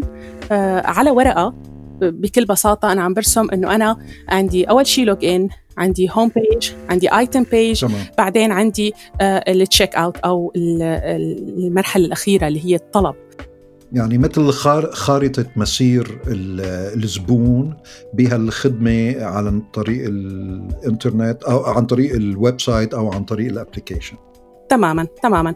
على 0.51 1.11
ورقة. 1.11 1.53
بكل 2.01 2.45
بساطة 2.45 2.91
أنا 2.91 3.01
عم 3.01 3.13
برسم 3.13 3.47
أنه 3.53 3.75
أنا 3.75 3.97
عندي 4.29 4.63
أول 4.63 4.87
شيء 4.87 5.05
login 5.05 5.49
عندي 5.77 6.09
home 6.11 6.31
page 6.35 6.71
عندي 6.89 7.17
item 7.17 7.43
page 7.43 7.85
بعدين 8.17 8.51
عندي 8.51 8.93
ال 9.21 9.95
checkout 9.95 10.17
أو 10.17 10.51
المرحلة 10.55 12.05
الأخيرة 12.05 12.47
اللي 12.47 12.65
هي 12.65 12.75
الطلب. 12.75 13.15
يعني 13.91 14.17
مثل 14.17 14.51
خارطة 14.91 15.45
مسير 15.55 16.19
الزبون 16.27 17.77
بها 18.13 18.35
الخدمة 18.35 19.15
عن 19.23 19.61
طريق 19.73 20.07
الإنترنت 20.07 21.43
أو 21.43 21.63
عن 21.63 21.85
طريق 21.85 22.15
ال 22.15 22.61
website 22.61 22.93
أو 22.93 23.11
عن 23.11 23.23
طريق 23.23 23.51
ال 23.51 23.57
application 23.57 24.17
تماما 24.69 25.07
تماما. 25.23 25.53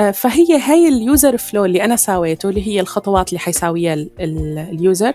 آه، 0.00 0.10
فهي 0.10 0.46
هي 0.50 0.88
ال 0.88 0.98
user 0.98 1.36
flow 1.36 1.64
اللي 1.64 1.84
أنا 1.84 1.96
ساويته 1.96 2.48
اللي 2.48 2.66
هي 2.66 2.80
الخطوات 2.80 3.28
اللي 3.28 3.38
حيساويها 3.38 3.94
ال 4.20 4.36
user. 4.36 5.14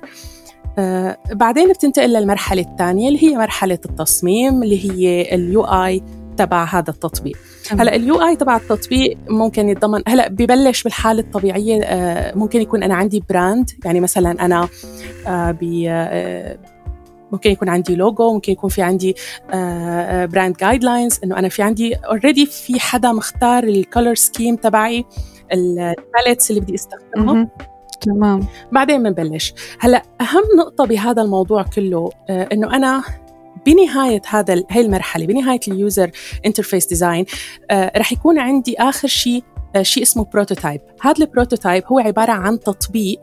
آه 0.79 1.17
بعدين 1.31 1.69
بتنتقل 1.69 2.13
للمرحلة 2.13 2.61
الثانية 2.61 3.07
اللي 3.07 3.23
هي 3.23 3.37
مرحلة 3.37 3.79
التصميم 3.85 4.63
اللي 4.63 4.91
هي 4.91 5.35
ال 5.35 5.63
UI 5.63 6.03
تبع 6.37 6.63
هذا 6.63 6.89
التطبيق. 6.89 7.37
هلأ 7.71 7.95
ال 7.95 8.27
UI 8.27 8.35
تبع 8.35 8.57
التطبيق 8.57 9.17
ممكن 9.29 9.69
يتضمن 9.69 10.01
هلأ 10.07 10.27
ببلش 10.27 10.83
بالحالة 10.83 11.19
الطبيعية 11.19 11.83
آه، 11.83 12.37
ممكن 12.37 12.61
يكون 12.61 12.83
أنا 12.83 12.95
عندي 12.95 13.23
brand 13.29 13.69
يعني 13.85 13.99
مثلا 13.99 14.45
أنا 14.45 14.67
آه، 15.27 15.51
ب 15.51 15.83
آه، 15.87 16.57
ممكن 17.31 17.51
يكون 17.51 17.69
عندي 17.69 17.95
لوجو 17.95 18.33
ممكن 18.33 18.51
يكون 18.51 18.69
في 18.69 18.81
عندي 18.81 19.15
brand 20.31 20.57
guidelines 20.57 21.19
إنه 21.23 21.39
أنا 21.39 21.49
في 21.49 21.61
عندي 21.61 21.95
already 21.95 22.45
في 22.45 22.79
حدا 22.79 23.11
مختار 23.11 23.63
ال 23.63 23.72
color 23.72 24.15
scheme 24.15 24.55
تبعي 24.55 25.05
ال 25.53 25.64
palettes 25.64 26.49
اللي 26.49 26.61
بدي 26.61 26.75
استخدمهم 26.75 27.49
تمام. 28.01 28.47
بعدين 28.71 29.03
بنبلش. 29.03 29.53
هلأ 29.79 30.01
أهم 30.21 30.43
نقطة 30.57 30.85
بهذا 30.85 31.21
الموضوع 31.21 31.63
كله 31.63 32.09
إنه 32.29 32.75
أنا 32.75 33.03
بنهاية 33.65 34.21
هذا 34.29 34.63
هي 34.69 34.81
المرحلة 34.81 35.25
بنهاية 35.25 35.59
ال 35.67 35.76
user 35.76 36.11
interface 36.45 36.85
design 36.85 37.25
رح 37.71 38.11
يكون 38.11 38.39
عندي 38.39 38.75
آخر 38.79 39.07
شيء 39.07 39.43
uh, 39.77 39.81
شيء 39.81 40.03
اسمه 40.03 40.25
prototype 40.25 40.81
هذا 41.01 41.25
ال 41.25 41.31
prototype 41.31 41.83
هو 41.87 41.99
عبارة 41.99 42.31
عن 42.31 42.59
تطبيق 42.59 43.19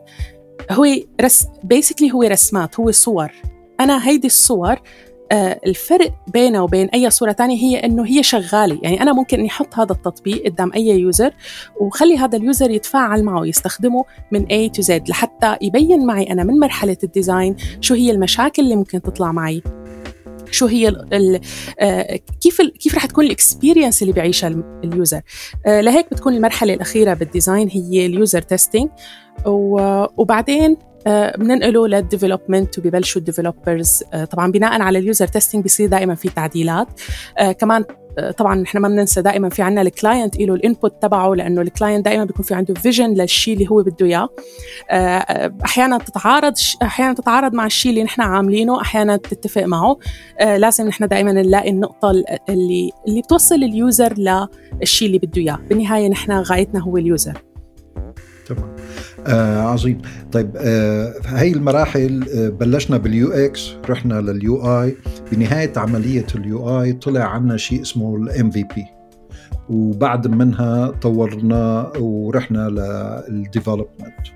هو 0.71 0.85
رس 1.21 1.47
basically 1.63 2.11
هو 2.11 2.23
رسمات 2.23 2.79
هو 2.79 2.91
صور. 2.91 3.31
أنا 3.79 4.07
هيدي 4.07 4.27
الصور 4.27 4.75
آه 5.31 5.59
الفرق 5.65 6.13
بينه 6.33 6.63
وبين 6.63 6.87
أي 6.87 7.09
صورة 7.09 7.31
ثانية 7.31 7.57
هي 7.57 7.85
إنه 7.85 8.05
هي 8.05 8.23
شغالة. 8.23 8.79
يعني 8.83 9.01
أنا 9.01 9.13
ممكن 9.13 9.39
إني 9.39 9.47
أحط 9.47 9.75
هذا 9.75 9.91
التطبيق 9.91 10.45
قدام 10.45 10.71
أي 10.73 10.87
user 10.87 11.33
وخلي 11.81 12.17
هذا 12.17 12.37
ال 12.37 12.44
user 12.44 12.71
يتفاعل 12.71 13.23
معه 13.23 13.45
يستخدمه 13.45 14.05
من 14.31 14.45
A 14.45 14.71
to 14.77 14.85
Z 14.85 15.09
لحتى 15.09 15.57
يبين 15.61 16.05
معي 16.05 16.23
أنا 16.31 16.43
من 16.43 16.59
مرحلة 16.59 16.97
ال 17.03 17.10
design 17.10 17.55
شو 17.81 17.93
هي 17.93 18.11
المشاكل 18.11 18.63
اللي 18.63 18.75
ممكن 18.75 19.01
تطلع 19.01 19.31
معي. 19.31 19.61
شو 20.51 20.65
هي 20.65 20.87
ال 20.87 21.13
ال 21.13 21.39
كيف 22.41 22.61
ال 22.61 22.73
كيف 22.73 22.95
رح 22.95 23.05
تكون 23.05 23.25
ال 23.25 23.32
experience 23.32 24.01
اللي 24.01 24.13
بيعيشها 24.13 24.63
ال 24.83 24.89
user. 24.89 25.21
لهيك 25.67 26.05
بتكون 26.11 26.33
المرحلة 26.33 26.73
الأخيرة 26.73 27.13
بال 27.13 27.27
design 27.27 27.69
هي 27.69 28.05
ال 28.05 28.12
user 28.12 28.41
testing 28.41 28.89
وبعدين 30.17 30.77
بننقله 31.37 31.87
لل 31.87 32.01
development 32.01 32.79
وبيبلشوا 32.79 33.21
ال 33.21 33.29
developers 33.29 34.03
طبعا 34.31 34.51
بناء 34.51 34.81
على 34.81 34.99
ال 34.99 35.05
user 35.05 35.27
testing 35.27 35.63
بيصير 35.63 35.89
دائما 35.89 36.15
في 36.15 36.29
تعديلات. 36.29 36.87
كمان 37.59 37.85
طبعا 38.37 38.55
نحن 38.55 38.77
ما 38.77 38.87
بننسى 38.87 39.21
دائما 39.21 39.49
في 39.49 39.61
عندنا 39.61 39.81
ال 39.81 39.89
client 39.89 40.39
له 40.39 40.53
ال 40.53 40.61
input 40.61 41.01
تبعه 41.01 41.33
لأنه 41.33 41.61
ال 41.61 41.67
client 41.67 42.05
دائما 42.05 42.23
بيكون 42.23 42.45
في 42.45 42.53
عنده 42.53 42.73
vision 42.73 43.13
للشيء 43.13 43.53
اللي 43.53 43.67
هو 43.71 43.83
بده 43.83 44.05
إياه. 44.05 44.29
آه، 44.89 45.53
أحيانا 45.65 45.97
تتعارض 45.97 46.53
أحيانا 46.81 47.13
تتعارض 47.13 47.53
مع 47.53 47.65
الشيء 47.65 47.91
اللي 47.91 48.03
نحن 48.03 48.21
عاملينه 48.21 48.81
أحيانا 48.81 49.17
تتفق 49.17 49.63
معه. 49.63 49.97
آه، 50.39 50.57
لازم 50.57 50.87
نحن 50.87 51.07
دائما 51.07 51.31
نلاقي 51.31 51.69
النقطة 51.69 52.11
اللي 52.49 52.91
اللي 53.07 53.21
بتوصل 53.21 53.55
ال 53.55 53.67
user 53.67 54.13
للشيء 54.13 55.07
اللي 55.07 55.19
بده 55.19 55.41
إياه. 55.41 55.59
بالنهاية 55.69 56.09
نحن 56.09 56.31
غايتنا 56.31 56.79
هو 56.81 56.97
ال 56.97 57.07
user. 57.07 57.54
تمام. 58.45 58.75
آه 59.27 59.59
عظيم. 59.61 60.01
طيب 60.31 60.51
آه 60.57 61.13
هاي 61.25 61.51
المراحل 61.51 62.25
آه 62.35 62.49
بلشنا 62.49 62.97
بال 62.97 63.31
UX 63.31 63.71
رحنا 63.89 64.21
لل 64.21 64.81
UI. 64.81 64.95
بنهاية 65.31 65.73
عملية 65.77 66.25
ال 66.35 66.81
UI 66.81 66.93
طلع 66.93 67.23
عنا 67.23 67.57
شيء 67.57 67.81
اسمه 67.81 68.15
ال 68.15 68.51
MVP. 68.51 68.85
وبعد 69.69 70.27
منها 70.27 70.87
طورنا 70.87 71.91
ورحنا 71.99 72.69
لل 73.29 73.44
development 73.44 74.27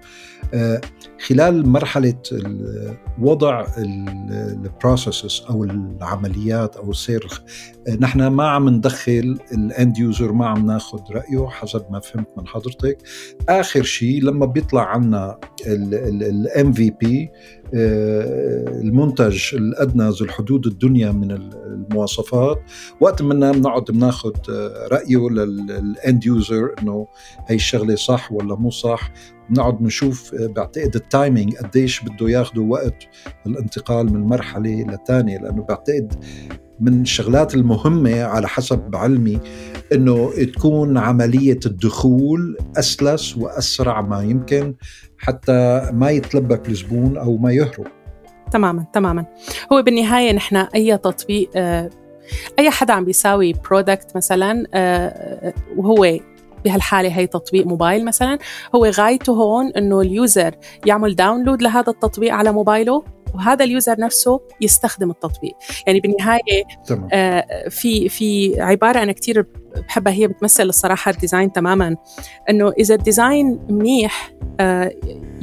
آه 0.54 0.82
خلال 1.28 1.70
مرحلة 1.70 2.16
وضع 3.22 3.66
ال 3.78 3.94
processes 3.94 5.44
أو 5.50 5.64
العمليات 5.64 6.76
أو 6.76 6.92
السير 6.92 7.42
نحن 8.00 8.28
ما 8.28 8.48
عم 8.48 8.70
ندخل 8.70 9.38
ال 9.52 9.63
end 9.63 9.98
user 9.98 10.32
ما 10.32 10.48
عم 10.48 10.66
ناخذ 10.66 11.00
رأيه 11.12 11.48
حسب 11.48 11.86
ما 11.92 12.00
فهمت 12.00 12.28
من 12.38 12.48
حضرتك. 12.48 12.98
آخر 13.50 13.84
شيء 13.84 14.24
لما 14.24 14.46
بيطلع 14.46 14.86
عنا 14.86 15.40
ال 15.68 16.74
MVP 16.74 17.30
المنتج 18.82 19.42
الأدنى 19.54 20.10
ذو 20.10 20.26
الحدود 20.26 20.66
الدنيا 20.68 21.12
من 21.12 21.32
المواصفات 21.32 22.62
وقت 23.00 23.22
منا 23.22 23.52
بنقعد 23.52 23.84
بناخذ 23.84 24.32
رأيه 24.92 25.30
لل 25.30 25.68
end 25.68 26.26
user 26.26 26.76
إنه 26.82 27.08
هي 27.48 27.56
الشغلة 27.56 27.96
صح 27.96 28.32
ولا 28.32 28.56
مو 28.56 28.70
صح. 28.70 29.12
بنقعد 29.50 29.78
بنشوف 29.78 30.36
بعتقد 30.36 30.96
ال 31.10 31.16
timing 31.16 31.56
قديش 31.56 32.04
بده 32.04 32.30
ياخذوا 32.30 32.72
وقت 32.72 33.08
الانتقال 33.48 34.14
من 34.14 34.22
مرحلة 34.22 34.86
لثانيه 34.88 35.38
لأنه 35.38 35.64
بعتقد 35.64 36.14
من 36.80 37.02
الشغلات 37.02 37.56
المهمة 37.56 38.24
على 38.24 38.48
حسب 38.48 38.96
علمي 38.96 39.40
إنه 39.94 40.32
تكون 40.56 40.98
عملية 40.98 41.60
الدخول 41.66 42.58
أسلس 42.78 43.38
وأسرع 43.38 44.02
ما 44.02 44.24
يمكن 44.24 44.76
حتى 45.18 45.90
ما 45.94 46.10
يتلبك 46.10 46.70
الزبون 46.70 47.18
أو 47.18 47.38
ما 47.38 47.52
يهرب. 47.52 47.88
تماما 48.52 48.86
تماما. 48.94 49.26
هو 49.74 49.82
بالنهاية 49.82 50.32
نحن 50.34 50.56
أي 50.56 50.98
تطبيق 50.98 51.50
آه، 51.56 51.90
أي 52.60 52.70
حدا 52.70 52.94
عم 52.94 53.06
بيساوي 53.06 53.54
product 53.54 54.16
مثلا 54.16 54.64
آه، 54.74 55.54
وهو 55.78 56.20
بهالحالة 56.66 57.10
هي 57.10 57.28
تطبيق 57.28 57.68
موبايل 57.68 58.06
مثلا 58.06 58.38
هو 58.76 58.86
غايته 58.86 59.34
هون 59.34 59.68
إنه 59.68 60.02
ال 60.02 60.13
user 60.13 60.56
يعمل 60.86 61.16
download 61.16 61.62
لهذا 61.62 61.90
التطبيق 61.90 62.34
على 62.34 62.52
موبايله. 62.52 63.04
وهذا 63.36 63.66
ال 63.66 63.73
user 63.73 64.00
نفسه 64.00 64.40
يستخدم 64.62 65.12
التطبيق. 65.12 65.54
يعني 65.88 66.00
بالنهاية 66.00 66.64
تمام. 66.88 67.08
آه 67.14 67.70
في 67.70 68.10
في 68.10 68.62
عبارة 68.62 69.04
أنا 69.04 69.12
كثير 69.12 69.46
بحبها 69.88 70.14
هي 70.14 70.28
بتمثل 70.28 70.64
الصراحة 70.64 71.12
ال 71.12 71.17
design 71.17 71.52
تماما 71.52 71.96
إنه 72.50 72.72
إذا 72.80 72.96
ال 72.96 73.05
design 73.05 73.60
منيح 73.70 74.32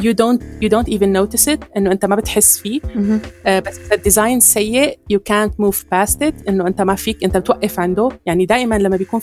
you 0.03 0.13
don't 0.13 0.43
you 0.63 0.69
don't 0.69 0.89
even 0.89 1.13
notice 1.13 1.49
it 1.49 1.61
إنه 1.77 1.93
أنت 1.93 2.05
ما 2.05 2.17
بتحس 2.17 2.59
فيه. 2.59 2.81
uh, 2.81 3.49
بس 3.49 3.79
إذا 3.79 3.95
ال 3.95 4.01
design 4.01 4.41
سيء 4.41 4.99
يو 5.11 5.21
كانت 5.21 5.61
موف 5.61 5.85
باست 5.91 6.23
ات 6.23 6.49
إنه 6.49 6.67
أنت 6.67 6.81
ما 6.81 6.95
فيك 6.95 7.25
أنت 7.25 7.37
بتوقف 7.37 7.81
عنده. 7.81 8.09
يعني 8.27 8.47
دائما 8.47 8.75
لما 8.79 8.97
بيكون 8.97 9.21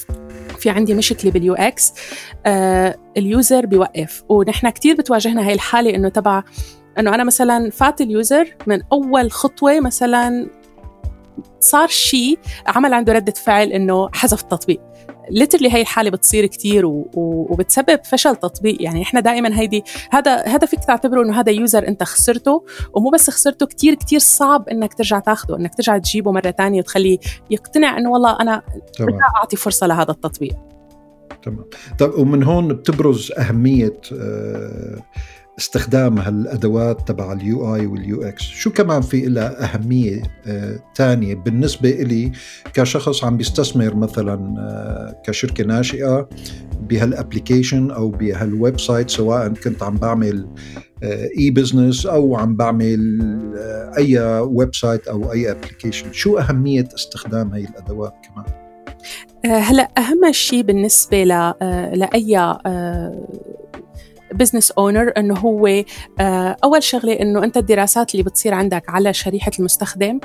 في 0.60 0.70
عندي 0.70 0.94
مشكلة 0.94 1.32
بال 1.32 1.54
UX 1.54 1.92
uh, 1.92 2.48
ال 3.18 3.28
user 3.28 3.66
بيوقف. 3.66 4.24
ونحن 4.30 4.70
كثير 4.70 4.96
بتواجهنا 4.96 5.48
هاي 5.48 5.54
الحالة 5.54 5.96
إنه 5.96 6.10
تبع 6.10 6.44
إنه 7.00 7.16
أنا 7.16 7.24
مثلا 7.24 7.70
فات 7.70 8.02
ال 8.02 8.13
user 8.13 8.56
من 8.68 8.82
أول 8.92 9.32
خطوة 9.32 9.80
مثلا 9.80 10.50
صار 11.60 11.88
شيء 11.88 12.40
عمل 12.68 12.94
عنده 12.94 13.14
ردة 13.14 13.32
فعل 13.32 13.68
إنه 13.68 14.10
حذف 14.14 14.42
التطبيق. 14.42 14.82
literally 15.30 15.74
هي 15.74 15.82
الحالة 15.82 16.10
بتصير 16.10 16.46
كثير 16.46 16.84
وبتسبب 17.16 18.00
فشل 18.04 18.36
تطبيق. 18.36 18.82
يعني 18.82 19.02
إحنا 19.02 19.20
دائما 19.20 19.60
هيدي 19.60 19.84
هذا 20.12 20.36
هذا 20.36 20.68
فيك 20.68 20.80
تعتبره 20.84 21.22
إنه 21.24 21.40
هذا 21.40 21.52
user 21.52 21.88
أنت 21.88 22.04
خسرته 22.04 22.66
ومو 22.94 23.10
بس 23.10 23.30
خسرته 23.30 23.66
كثير 23.66 23.94
كثير 23.96 24.20
صعب 24.20 24.70
إنك 24.70 24.94
ترجع 24.94 25.20
تاخده 25.20 25.58
إنك 25.58 25.76
ترجع 25.76 25.98
تجيبه 25.98 26.32
مرة 26.32 26.52
ثانية 26.52 26.80
وتخليه 26.80 27.18
يقتنع 27.52 27.98
إنه 27.98 28.12
والله 28.12 28.38
أنا 28.42 28.62
بدي 29.00 29.20
أعطي 29.38 29.56
فرصة 29.56 29.88
لهذا 29.88 30.12
التطبيق. 30.12 30.56
تمام. 31.44 31.66
طيب 32.00 32.14
ومن 32.18 32.44
هون 32.44 32.68
بتبرز 32.68 33.32
أهمية 33.32 34.00
آه 34.14 35.04
استخدام 35.60 36.18
هالأدوات 36.20 37.08
تبع 37.08 37.34
ال 37.34 37.76
UI 37.76 37.86
وال 37.86 38.22
UX 38.22 38.42
شو 38.42 38.72
كمان 38.72 39.02
في 39.02 39.26
لها 39.26 39.64
أهمية 39.64 40.22
ثانية 40.96 41.34
آه 41.34 41.38
بالنسبة 41.38 41.90
لي 41.90 42.32
كشخص 42.74 43.24
عم 43.24 43.38
بيستثمر 43.38 43.96
مثلا 43.96 44.56
آه 44.60 45.22
كشركة 45.26 45.64
ناشئة 45.64 46.30
بهال 46.82 47.06
application 47.06 47.92
أو 47.92 48.10
بهال 48.10 48.80
website 48.80 49.10
سواء 49.10 49.48
كنت 49.48 49.84
عم 49.84 49.98
بعمل 49.98 50.48
E 51.04 51.48
آه 51.48 51.52
business 51.52 52.06
أو 52.06 52.36
عم 52.36 52.56
بعمل 52.56 53.20
أي 53.98 54.20
website 54.40 55.08
أو 55.08 55.32
أي 55.32 55.52
application 55.52 56.12
شو 56.12 56.38
أهمية 56.38 56.88
استخدام 56.96 57.54
هي 57.54 57.64
الأدوات 57.64 58.14
كمان؟ 58.24 58.64
هلأ 59.46 59.90
أهم 59.98 60.32
شيء 60.32 60.62
بالنسبة 60.62 61.24
لأي 61.24 62.58
business 64.34 64.72
owner 64.72 65.14
إنه 65.18 65.34
هو 65.34 65.84
آه، 66.20 66.58
أول 66.64 66.84
شغلة 66.84 67.14
إنه 67.14 67.44
أنت 67.44 67.58
الدراسات 67.58 68.12
اللي 68.12 68.24
بتصير 68.24 68.54
عندك 68.54 68.90
على 68.90 69.14
شريحة 69.14 69.52
المستخدم 69.60 70.20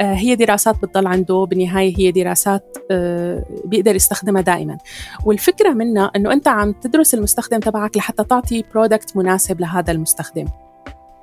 آه، 0.00 0.14
هي 0.14 0.34
دراسات 0.34 0.76
بتضل 0.82 1.06
عنده 1.06 1.46
بالنهاية 1.50 1.98
هي 1.98 2.10
دراسات 2.10 2.78
آه، 2.90 3.44
بيقدر 3.64 3.96
يستخدمها 3.96 4.42
دائما. 4.42 4.78
والفكرة 5.24 5.70
منها 5.70 6.10
إنه 6.16 6.32
أنت 6.32 6.48
عم 6.48 6.72
تدرس 6.72 7.14
المستخدم 7.14 7.60
تبعك 7.60 7.96
لحتى 7.96 8.24
تعطي 8.24 8.64
product 8.74 9.16
مناسب 9.16 9.60
لهذا 9.60 9.92
المستخدم. 9.92 10.46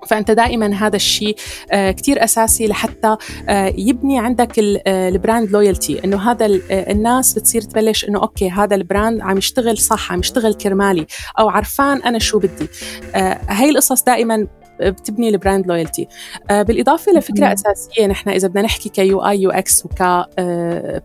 فأنت 0.07 0.31
دائما 0.31 0.73
هذا 0.73 0.95
الشيء 0.95 1.35
آه، 1.71 1.91
كثير 1.91 2.23
أساسي 2.23 2.67
لحتى 2.67 3.17
آه، 3.49 3.73
يبني 3.77 4.19
عندك 4.19 4.51
ال 4.88 4.98
brand 4.98 5.51
loyalty 5.51 6.03
إنه 6.05 6.31
هذا 6.31 6.45
آه، 6.45 6.91
الناس 6.91 7.33
بتصير 7.33 7.62
تبلش 7.62 8.05
إنه 8.05 8.21
okay 8.21 8.49
هذا 8.49 8.75
ال 8.75 8.83
brand 8.83 9.21
عم 9.21 9.38
يشتغل 9.38 9.77
صح 9.77 10.12
عم 10.12 10.19
يشتغل 10.19 10.53
كرمالي 10.53 11.05
أو 11.39 11.49
عرفان 11.49 12.01
أنا 12.01 12.19
شو 12.19 12.39
بدي. 12.39 12.67
هاي 13.49 13.69
القصص 13.69 14.03
دائما 14.03 14.47
بتبني 14.81 15.29
ال 15.29 15.36
brand 15.36 15.67
loyalty 15.67 16.07
بالإضافة 16.49 17.12
لفكرة 17.12 17.53
أساسية 17.53 18.07
نحن 18.07 18.29
إذا 18.29 18.47
بدنا 18.47 18.62
نحكي 18.62 18.89
ك 18.89 19.19
UI 19.25 19.41
UX 19.41 19.85
وك 19.85 20.27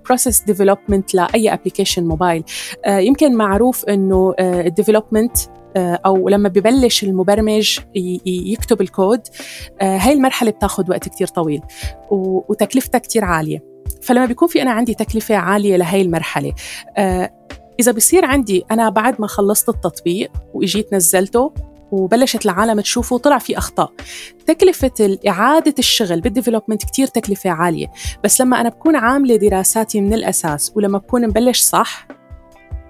process 0.07 0.40
development 0.40 1.14
لأي 1.14 1.52
application 1.54 2.04
موبايل 2.04 2.44
يمكن 2.87 3.35
معروف 3.35 3.85
إنه 3.85 4.35
ال 4.40 4.49
development 4.49 5.38
آه، 5.38 5.63
أو 5.76 6.28
لما 6.28 6.48
ببلش 6.48 7.04
المبرمج 7.04 7.78
يكتب 8.26 8.80
الكود 8.80 9.20
آه، 9.80 9.96
هاي 9.96 10.12
المرحلة 10.12 10.50
بتاخذ 10.50 10.90
وقت 10.90 11.08
كتير 11.08 11.26
طويل 11.26 11.60
وتكلفتها 12.10 12.98
كتير 12.98 13.24
عالية. 13.24 13.64
فلما 14.02 14.26
بيكون 14.26 14.48
في 14.48 14.62
أنا 14.62 14.70
عندي 14.70 14.94
تكلفة 14.94 15.37
عالية 15.37 15.76
لهي 15.76 16.02
المرحلة 16.02 16.52
آه، 16.96 17.30
إذا 17.80 17.92
بصير 17.92 18.24
عندي 18.24 18.64
أنا 18.70 18.88
بعد 18.88 19.20
ما 19.20 19.26
خلصت 19.26 19.68
التطبيق 19.68 20.30
وإجيت 20.54 20.94
نزلته 20.94 21.52
وبلشت 21.92 22.44
العالم 22.44 22.80
تشوفه 22.80 23.14
وطلع 23.14 23.38
في 23.38 23.58
أخطاء. 23.58 23.92
تكلفة 24.46 25.18
إعادة 25.28 25.74
الشغل 25.78 26.20
بال 26.20 26.30
development 26.30 26.85
كتير 26.84 27.06
تكلفة 27.06 27.50
عالية. 27.50 27.87
بس 28.24 28.40
لما 28.40 28.60
أنا 28.60 28.68
بكون 28.68 28.96
عاملة 28.96 29.37
دراساتي 29.37 30.00
من 30.00 30.14
الأساس 30.14 30.72
ولما 30.76 30.98
بكون 30.98 31.28
مبلش 31.28 31.60
صح 31.60 32.08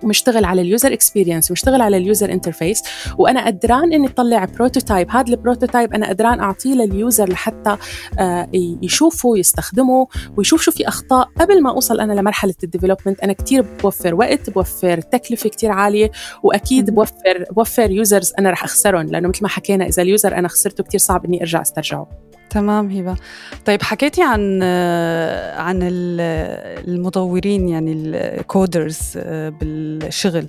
ومشتغل 0.05 0.45
على 0.45 0.63
ال 0.63 0.69
user 0.69 0.93
experience 0.93 1.51
ومشتغل 1.51 1.81
على 1.81 1.97
ال 1.97 2.04
user 2.04 2.33
interface 2.33 2.83
وأنا 3.19 3.47
قدران 3.47 3.93
إني 3.93 4.09
أطلع 4.09 4.45
prototype 4.45 5.11
هذا 5.11 5.29
ال 5.29 5.36
prototype 5.36 5.95
أنا 5.95 6.09
قدران 6.09 6.41
أعطيه 6.41 6.75
لل 6.75 6.93
user 6.93 7.29
لحتى 7.29 7.77
آه، 8.19 8.49
يشوفه 8.83 9.39
يستخدمه 9.39 10.07
ويشوف 10.37 10.63
شو 10.63 10.71
في 10.71 10.89
أخطاء. 10.89 11.29
قبل 11.41 11.63
ما 11.63 11.71
أوصل 11.71 12.01
أنا 12.01 12.13
لمرحلة 12.13 12.55
ال 12.65 12.70
development 12.70 13.21
أنا 13.21 13.33
كثير 13.33 13.63
بوفر 13.83 14.15
وقت 14.15 14.51
بوفر 14.51 15.01
تكلفة 15.01 15.49
كثير 15.49 15.71
عالية 15.71 16.11
وأكيد 16.43 16.91
بوفر 16.91 17.45
بوفر 17.51 17.91
users 17.91 18.33
أنا 18.39 18.51
رح 18.51 18.65
أخسرهم. 18.65 19.07
لأنه 19.07 19.29
مثل 19.29 19.43
ما 19.43 19.49
حكينا 19.49 19.87
إذا 19.87 20.03
ال 20.03 20.10
user 20.10 20.39
أنا 20.39 20.49
خسرته 20.49 20.85
كثير 20.85 21.01
صعب 21.01 21.25
إني 21.25 21.41
أرجع 21.41 21.63
أسترجعه. 21.63 22.34
تمام 22.51 22.91
هبة. 22.91 23.17
طيب 23.65 23.83
حكيتي 23.83 24.23
عن 24.23 24.63
عن 25.57 25.79
المطورين 25.83 27.69
يعني 27.69 27.93
ال 27.93 28.11
coders 28.11 29.19
بالشغل. 29.61 30.47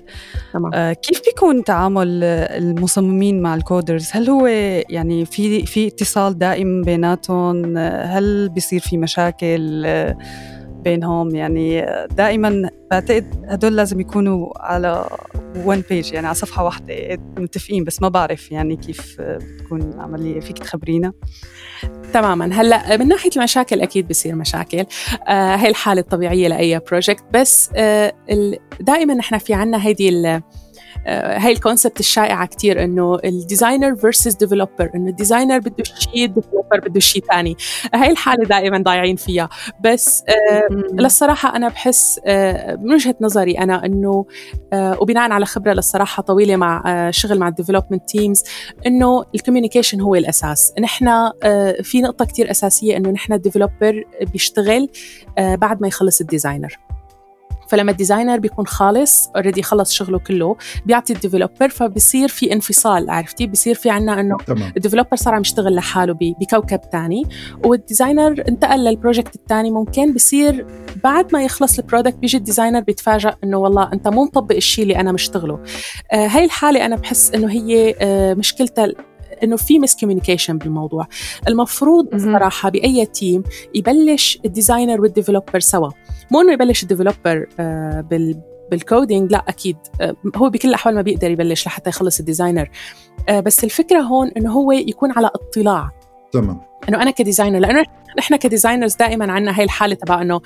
تمام. 0.52 0.92
كيف 0.92 1.22
بيكون 1.26 1.64
تعامل 1.64 2.24
المصممين 2.24 3.42
مع 3.42 3.54
الكودرز 3.54 4.08
هل 4.12 4.30
هو 4.30 4.46
يعني 4.90 5.24
في 5.24 5.66
في 5.66 5.86
اتصال 5.86 6.38
دائم 6.38 6.82
بيناتهم؟ 6.82 7.76
هل 7.78 8.48
بيصير 8.48 8.80
في 8.80 8.98
مشاكل؟ 8.98 9.86
بينهم 10.86 11.34
يعني 11.34 11.86
دائما 12.10 12.70
بعتقد 12.90 13.44
هدول 13.48 13.76
لازم 13.76 14.00
يكونوا 14.00 14.52
على 14.56 15.08
ون 15.64 15.82
بيج 15.90 16.12
يعني 16.12 16.26
على 16.26 16.34
صفحة 16.34 16.64
واحدة 16.64 17.18
متفقين 17.38 17.84
بس 17.84 18.02
ما 18.02 18.08
بعرف 18.08 18.52
يعني 18.52 18.76
كيف 18.76 19.16
بتكون 19.20 19.82
العملية 19.82 20.40
فيك 20.40 20.58
تخبرينا؟ 20.58 21.12
تماما. 22.12 22.60
هلأ 22.60 22.96
من 22.96 23.08
ناحية 23.08 23.30
المشاكل 23.36 23.80
أكيد 23.80 24.08
بصير 24.08 24.34
مشاكل. 24.34 24.84
آه 25.28 25.56
هي 25.56 25.68
الحالة 25.68 26.00
الطبيعية 26.00 26.48
لأي 26.48 26.78
project 26.78 27.24
بس 27.34 27.70
آه 27.76 28.12
دائما 28.80 29.14
نحن 29.14 29.38
في 29.38 29.54
عنا 29.54 29.86
هيدي 29.86 30.40
هاي 31.06 31.52
ال 31.52 31.58
concept 31.58 32.00
الشائعة 32.00 32.46
كثير 32.46 32.84
إنه 32.84 33.18
ال 33.24 33.32
designer 33.32 33.96
versus 33.96 34.34
developer 34.34 34.90
إنه 34.94 35.10
ال 35.10 35.15
designer 35.15 35.58
بده 35.58 35.84
شيء 35.84 36.24
ال 36.24 36.30
developer 36.30 36.80
بده 36.80 37.00
شيء 37.00 37.24
ثاني 37.24 37.56
هاي 37.94 38.10
الحالة 38.10 38.44
دائما 38.44 38.78
ضايعين 38.78 39.16
فيها. 39.16 39.48
بس 39.80 40.22
آه 40.28 40.68
للصراحة 40.92 41.56
أنا 41.56 41.68
بحس 41.68 42.20
آه 42.26 42.76
من 42.76 42.92
وجهة 42.94 43.14
نظري 43.20 43.58
أنا 43.58 43.84
إنه 43.86 44.26
آه 44.72 44.98
وبناء 45.00 45.30
على 45.32 45.46
خبرة 45.46 45.72
للصراحة 45.72 46.22
طويلة 46.22 46.56
مع 46.56 46.82
آه 46.86 47.10
شغل 47.10 47.38
مع 47.38 47.48
ال 47.48 47.53
development 47.53 48.08
teams 48.08 48.44
إنه 48.86 49.24
ال 49.34 49.39
communication 49.39 50.00
هو 50.00 50.14
الأساس. 50.14 50.72
نحن 50.80 51.08
آه 51.42 51.76
في 51.82 52.00
نقطة 52.00 52.24
كثير 52.24 52.50
أساسية 52.50 52.96
إنه 52.96 53.10
نحن 53.10 53.32
ال 53.32 53.39
developer 53.39 54.04
بيشتغل 54.32 54.88
آه 55.38 55.54
بعد 55.54 55.80
ما 55.82 55.88
يخلص 55.88 56.20
ال 56.20 56.27
designer 56.27 56.85
فلما 57.68 57.90
ال 57.90 57.95
designer 57.95 58.38
بيكون 58.38 58.66
خالص 58.66 59.28
already 59.36 59.62
خلص 59.62 59.92
شغله 59.92 60.18
كله 60.18 60.56
بيعطي 60.86 61.12
ال 61.12 61.18
developer 61.18 61.68
فبصير 61.68 62.28
في 62.28 62.52
انفصال 62.52 63.10
عرفتي؟ 63.10 63.46
بصير 63.46 63.74
في 63.74 63.90
عنا 63.90 64.20
إنه 64.20 64.36
ال 64.76 64.80
developer 64.80 65.16
صار 65.16 65.34
عم 65.34 65.40
يشتغل 65.40 65.74
لحاله 65.74 66.16
بكوكب 66.20 66.80
ثاني 66.92 67.22
وال 67.64 67.80
designer 67.80 68.44
انتقل 68.48 68.84
لل 68.84 68.95
project 68.95 69.34
الثاني 69.34 69.70
ممكن 69.70 70.12
بصير 70.14 70.66
بعد 71.04 71.32
ما 71.32 71.44
يخلص 71.44 71.78
ال 71.78 71.83
product 71.83 72.16
بيجي 72.16 72.36
ال 72.36 72.41
designer 72.41 72.80
بيتفاجئ 72.80 73.32
إنه 73.44 73.56
والله 73.58 73.92
أنت 73.92 74.08
مو 74.08 74.24
مطبق 74.24 74.56
الشيء 74.56 74.82
اللي 74.82 75.00
أنا 75.00 75.12
مشتغله. 75.12 75.58
آه 76.12 76.26
هاي 76.26 76.44
الحالة 76.44 76.86
أنا 76.86 76.96
بحس 76.96 77.30
إنه 77.34 77.50
هي 77.50 77.94
آه 78.00 78.34
مشكلتها 78.34 78.88
إنه 79.42 79.56
في 79.56 79.78
miscommunication 79.78 80.58
بالموضوع. 80.58 81.06
المفروض 81.48 82.16
صراحة 82.16 82.70
بأي 82.70 83.06
team 83.06 83.42
يبلش 83.74 84.38
ال 84.44 84.50
designer 84.50 85.00
وال 85.00 85.11
developer 85.11 85.60
سوا. 85.60 85.90
مو 86.30 86.40
إنه 86.40 86.52
يبلش 86.52 86.82
ال 86.82 86.88
developer 86.88 87.46
آه 87.60 88.00
بال 88.00 88.40
بال 88.70 88.86
coding 88.86 89.32
لا 89.32 89.44
أكيد. 89.48 89.76
آه 90.00 90.16
هو 90.36 90.50
بكل 90.50 90.68
الأحوال 90.68 90.94
ما 90.94 91.02
بيقدر 91.02 91.30
يبلش 91.30 91.66
لحتى 91.66 91.90
يخلص 91.90 92.18
ال 92.18 92.24
designer 92.24 92.70
آه 93.28 93.40
بس 93.40 93.64
الفكرة 93.64 94.00
هون 94.00 94.28
إنه 94.36 94.52
هو 94.52 94.72
يكون 94.72 95.12
على 95.12 95.30
اطلاع. 95.34 95.90
تمام. 96.40 96.60
إنه 96.88 97.02
أنا 97.02 97.10
ك 97.10 97.15
designer 97.15 97.58
لأنه 97.58 97.84
نحن 98.18 98.36
ك 98.36 98.42
designers 98.42 98.94
دائما 98.94 99.32
عندنا 99.32 99.58
هاي 99.58 99.64
الحالة 99.64 99.94
تبع 99.94 100.22
إنه 100.22 100.40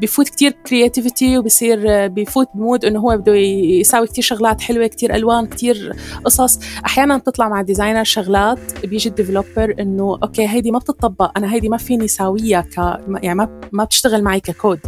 بفوت 0.00 0.28
كتير 0.28 0.50
creativity 0.50 1.38
وبصير 1.38 2.08
بفوت 2.08 2.48
ب 2.54 2.60
mood 2.60 2.84
إنه 2.84 3.00
هو 3.00 3.16
بده 3.16 3.34
يساوي 3.34 4.06
كتير 4.06 4.24
شغلات 4.24 4.60
حلوة 4.60 4.86
كتير 4.86 5.14
ألوان 5.14 5.46
كتير 5.46 5.96
قصص. 6.24 6.60
أحيانا 6.86 7.16
بتطلع 7.16 7.48
مع 7.48 7.60
ال 7.60 7.65
designer 7.65 8.04
شغلات 8.04 8.86
بيجي 8.86 9.08
ال 9.08 9.15
developer 9.15 9.74
إنه 9.80 10.18
okay 10.22 10.48
هيدي 10.48 10.70
ما 10.70 10.78
بتطبق 10.78 11.38
أنا 11.38 11.54
هيدي 11.54 11.68
ما 11.68 11.76
فيني 11.76 12.08
ساويها 12.08 12.60
ك 12.60 12.78
يعني 13.22 13.34
ما 13.34 13.60
ما 13.72 13.84
بتشتغل 13.84 14.22
معي 14.22 14.40
ككود 14.40 14.80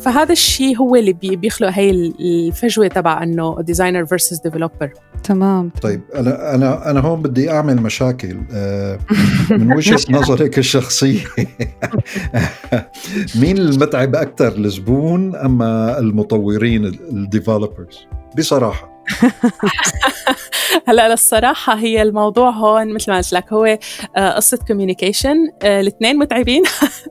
فهذا 0.00 0.32
الشيء 0.32 0.76
هو 0.76 0.96
اللي 0.96 1.12
بيخلق 1.12 1.68
هي 1.68 1.90
الفجوة 1.90 2.88
تبع 2.88 3.22
إنه 3.22 3.56
designer 3.60 4.06
versus 4.06 4.40
developer 4.40 4.92
تمام. 5.24 5.70
طيب 5.82 6.00
أنا 6.14 6.54
أنا 6.54 6.90
أنا 6.90 7.00
هون 7.00 7.22
بدي 7.22 7.50
أعمل 7.50 7.82
مشاكل 7.82 8.36
آه، 8.52 8.98
من 9.50 9.72
وجهة 9.72 10.00
نظرك 10.18 10.58
الشخصية. 10.58 11.24
مين 13.40 13.58
المتعب 13.58 14.14
أكثر 14.14 14.52
الزبون 14.56 15.36
أما 15.36 15.98
المطورين 15.98 16.84
ال 16.84 16.95
developers 16.95 18.06
بصراحة. 18.38 18.93
هلا 20.88 21.08
للصراحه 21.08 21.74
هي 21.74 22.02
الموضوع 22.02 22.50
هون 22.50 22.94
مثل 22.94 23.10
ما 23.10 23.16
قلت 23.16 23.32
لك 23.32 23.52
هو 23.52 23.78
آه، 24.16 24.30
قصة 24.30 24.58
communication 24.68 25.36
آه، 25.62 25.80
الاثنين 25.80 26.18
متعبين 26.18 26.62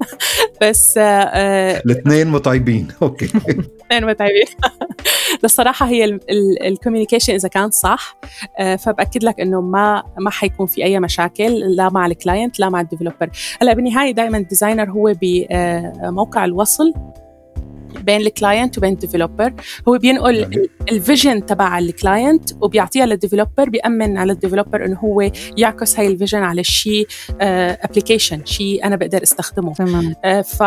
بس 0.62 0.98
آه، 0.98 1.82
الاثنين 1.86 2.28
متعبين 2.28 2.88
okay. 3.02 3.26
الاثنين 3.26 4.06
متعبين. 4.06 4.46
للصراحه 5.44 5.86
هي 5.86 6.20
ال 6.62 6.67
communication 6.67 7.34
إذا 7.34 7.50
كان 7.50 7.72
صح 7.72 8.18
فبأكد 8.80 9.24
لك 9.24 9.40
إنه 9.40 9.62
ما 9.62 10.04
ما 10.20 10.30
حيكون 10.30 10.66
في 10.66 10.84
أي 10.84 11.00
مشاكل 11.00 11.76
لا 11.76 11.90
مع 11.90 12.06
ال 12.06 12.14
client 12.14 12.60
لا 12.60 12.70
مع 12.70 12.82
ال 12.82 12.87
developer 12.87 13.30
هلأ 13.62 13.74
بالنهاية 13.74 14.12
دائما 14.12 14.38
ال 14.38 14.44
designer 14.44 14.92
هو 14.92 15.14
بموقع 15.22 16.46
الوصل 16.46 16.94
بين 18.04 18.22
ال 18.22 18.30
client 18.30 18.78
وبين 18.78 18.94
ال 18.94 19.00
developer 19.00 19.54
هو 19.88 19.98
بينقل 19.98 20.68
ال 20.92 21.00
vision 21.00 21.46
تبع 21.46 21.80
ال 21.80 21.90
client 21.90 22.50
وبيعطيها 22.62 23.06
لل 23.06 23.17
developer 23.17 23.70
بيأمن 23.70 24.18
على 24.18 24.32
ال 24.32 24.37
developer 24.37 24.86
إنه 24.86 25.00
هو 25.00 25.32
يعكس 25.58 26.00
هاي 26.00 26.08
ال 26.08 26.13
vision 26.13 26.44
على 26.44 26.64
شيء 26.64 27.08
application 27.42 28.42
uh, 28.42 28.46
شيء 28.46 28.86
أنا 28.86 28.96
بقدر 28.96 29.24
استخدمه. 29.24 29.74
تمام. 29.74 30.14
uh, 30.14 30.28
ف 30.28 30.64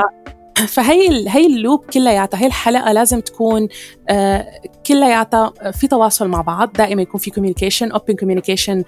فهي 0.68 1.28
هي 1.28 1.46
ال 1.46 1.54
loop 1.54 1.84
كلياتها 1.84 2.40
هي 2.40 2.46
الحلقة 2.46 2.92
لازم 2.92 3.20
تكون 3.20 3.68
آه 4.08 4.46
كلياتها 4.86 5.52
في 5.72 5.86
تواصل 5.86 6.28
مع 6.28 6.40
بعض. 6.40 6.72
دائما 6.72 7.02
يكون 7.02 7.20
في 7.20 7.30
communication 7.30 7.90
open 7.90 8.14
communication 8.14 8.84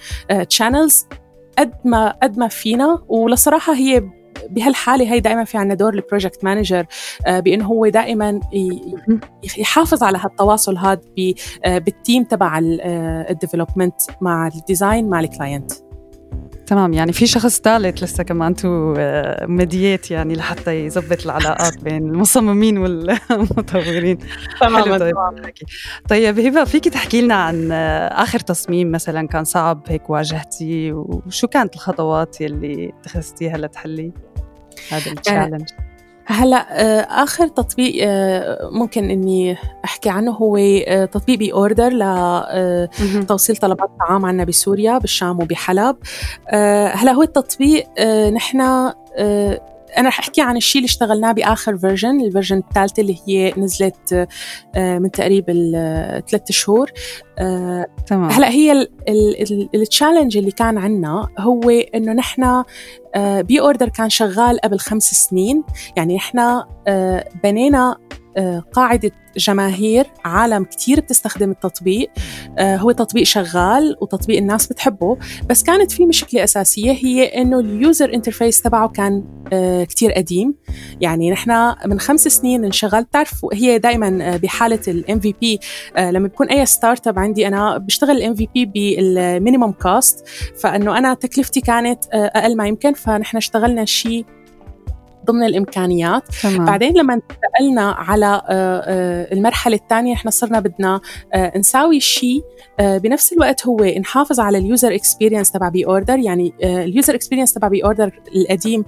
channels 0.49 1.07
قد 1.59 1.73
ما 1.85 2.11
قد 2.23 2.39
ما 2.39 2.49
فينا. 2.49 3.03
ولصراحة 3.09 3.75
هي 3.75 4.03
بهالحالة 4.51 5.13
هي 5.13 5.21
دائما 5.21 5.45
في 5.45 5.59
عندنا 5.59 5.75
دور 5.75 5.95
ال 5.95 6.01
project 6.01 6.45
manager 6.45 6.87
آه، 7.27 7.41
بإنه 7.41 7.67
هو 7.67 7.89
دائما 7.89 8.41
يحافظ 9.59 10.03
على 10.03 10.19
هالتواصل 10.19 10.77
هذا 10.77 11.01
آه، 11.65 11.79
بال 11.79 11.94
team 11.94 12.25
تبع 12.25 12.59
ال 12.63 12.75
development 12.75 14.11
آه، 14.11 14.17
مع 14.21 14.47
ال 14.47 14.56
design 14.56 15.09
مع 15.09 15.21
ال 15.21 15.28
client 15.28 15.73
تمام 16.67 16.93
يعني 16.93 17.13
في 17.13 17.27
شخص 17.27 17.61
ثالث 17.61 18.03
لسه 18.03 18.23
كمان 18.25 18.55
to 18.55 18.95
mediate 19.43 20.11
يعني 20.11 20.35
لحتى 20.35 20.85
يظبط 20.87 21.25
العلاقات 21.25 21.79
بين 21.85 22.11
المصممين 22.11 22.79
والمطورين. 22.79 24.19
تمام 24.61 24.99
طيب. 24.99 25.17
طيب 26.09 26.39
هبة 26.39 26.65
فيك 26.65 26.89
تحكي 26.89 27.21
لنا 27.21 27.35
عن 27.35 27.73
آخر 28.13 28.39
تصميم 28.39 28.91
مثلا 28.91 29.29
كان 29.29 29.45
صعب 29.45 29.83
هيك 29.89 30.11
واجهتيه 30.11 30.93
وشو 30.93 31.49
كانت 31.49 31.75
الخطوات 31.75 32.41
يلي 32.41 32.93
اتخذتيها 33.01 33.59
لتحلي 33.59 34.13
هذا 34.91 35.13
ال 35.13 35.18
challenge 35.18 35.69
هلا 36.31 36.57
آه، 36.57 37.23
آخر 37.23 37.49
تطبيق 37.49 38.05
آه، 38.09 38.69
ممكن 38.73 39.11
إني 39.11 39.57
أحكي 39.85 40.11
عنه 40.11 40.33
هو 40.33 40.57
آه، 40.57 41.05
تطبيق 41.05 41.39
BeeOrder 41.39 41.89
لتوصيل 43.21 43.57
طلبات 43.57 43.91
طعام 43.99 44.27
عنا 44.27 44.45
بسوريا 44.45 44.99
بالشام 44.99 45.41
وبحلب. 45.41 45.97
هلا 46.95 47.13
هو 47.13 47.23
التطبيق 47.23 48.01
نحن 48.31 48.61
أنا 49.99 50.09
رح 50.09 50.19
أحكي 50.19 50.41
عن 50.41 50.57
الشيء 50.57 50.81
اللي 50.81 50.89
اشتغلناه 50.89 51.33
بآخر 51.33 51.79
version 51.79 52.21
ال 52.21 52.25
version 52.25 52.57
الثالثة 52.57 53.01
اللي 53.01 53.19
هي 53.27 53.55
نزلت 53.57 54.29
آه، 54.75 54.99
من 54.99 55.11
تقريبا 55.11 55.53
ثلاث 56.31 56.53
شهور. 56.53 56.91
آه، 57.39 57.87
تمام. 58.07 58.31
هلأ 58.31 58.49
هي 58.51 58.89
ال 59.75 59.81
challenge 59.81 60.37
اللي 60.37 60.51
كان 60.51 60.79
عندنا 60.79 61.29
هو 61.39 61.71
إنه 61.71 62.13
نحن 62.13 62.65
آه، 63.15 63.41
BeeOrder 63.41 63.89
كان 63.89 64.11
شغال 64.11 64.61
قبل 64.61 64.79
خمس 64.79 65.11
سنين. 65.11 65.63
يعني 65.97 66.17
نحن 66.17 66.63
بنينا 67.45 67.97
قاعدة 68.73 69.11
جماهير 69.37 70.07
عالم 70.25 70.65
كتير 70.65 71.01
بتستخدم 71.01 71.51
التطبيق. 71.51 72.11
آه 72.59 72.77
هو 72.77 72.91
تطبيق 72.91 73.23
شغال 73.23 73.97
وتطبيق 74.01 74.39
الناس 74.39 74.67
بتحبه 74.67 75.19
بس 75.51 75.63
كانت 75.63 75.93
في 75.93 76.07
مشكلة 76.07 76.45
أساسية 76.45 76.93
هي 76.93 77.25
إنه 77.25 77.61
ال 77.61 77.72
user 77.72 78.15
interface 78.15 78.63
تبعه 78.63 78.89
كان 78.89 79.25
آه 79.53 79.85
كتير 79.85 80.13
قديم. 80.13 80.55
يعني 81.01 81.31
نحن 81.31 81.75
من 81.87 82.01
خمس 82.01 82.29
سنين 82.29 82.65
انشغل. 82.65 83.03
بتعرف 83.03 83.47
هي 83.53 83.79
دائما 83.79 84.37
بحالة 84.37 84.81
ال 84.89 85.21
MVP 85.21 85.61
لما 85.99 86.29
بكون 86.29 86.49
أي 86.49 86.67
startup 86.67 87.19
عندي 87.19 87.49
أنا 87.49 87.79
بشتغل 87.79 88.17
ال 88.17 88.35
MVP 88.35 89.73
cost 89.83 90.29
فإنه 90.61 90.99
أنا 90.99 91.15
تكلفتي 91.15 91.61
كانت 91.61 92.05
آه 92.13 92.27
أقل 92.35 92.57
ما 92.57 92.67
يمكن. 92.67 92.93
فنحن 92.93 93.37
اشتغلنا 93.37 93.85
شيء 93.85 94.25
ضمن 95.31 95.45
الإمكانيات. 95.45 96.23
تمام. 96.43 96.65
بعدين 96.65 96.97
لما 96.97 97.15
انتقلنا 97.15 97.91
على 97.91 98.43
المرحلة 99.33 99.77
الثانية 99.77 100.15
إحنا 100.15 100.31
صرنا 100.31 100.61
بدنا 100.61 101.01
نساوي 101.57 102.01
شيء 102.01 102.43
بنفس 102.81 103.33
الوقت 103.33 103.67
هو 103.67 103.77
نحافظ 104.01 104.41
على 104.41 104.59
ال 104.59 104.66
user 104.66 104.95
experience 104.95 105.53
تبع 105.53 105.69
BeeOrder 105.69 106.19
يعني 106.19 106.53
ال 106.63 106.73
user 106.73 107.15
experience 107.15 107.53
تبع 107.53 107.69
BeeOrder 107.69 108.21
القديم 108.37 108.85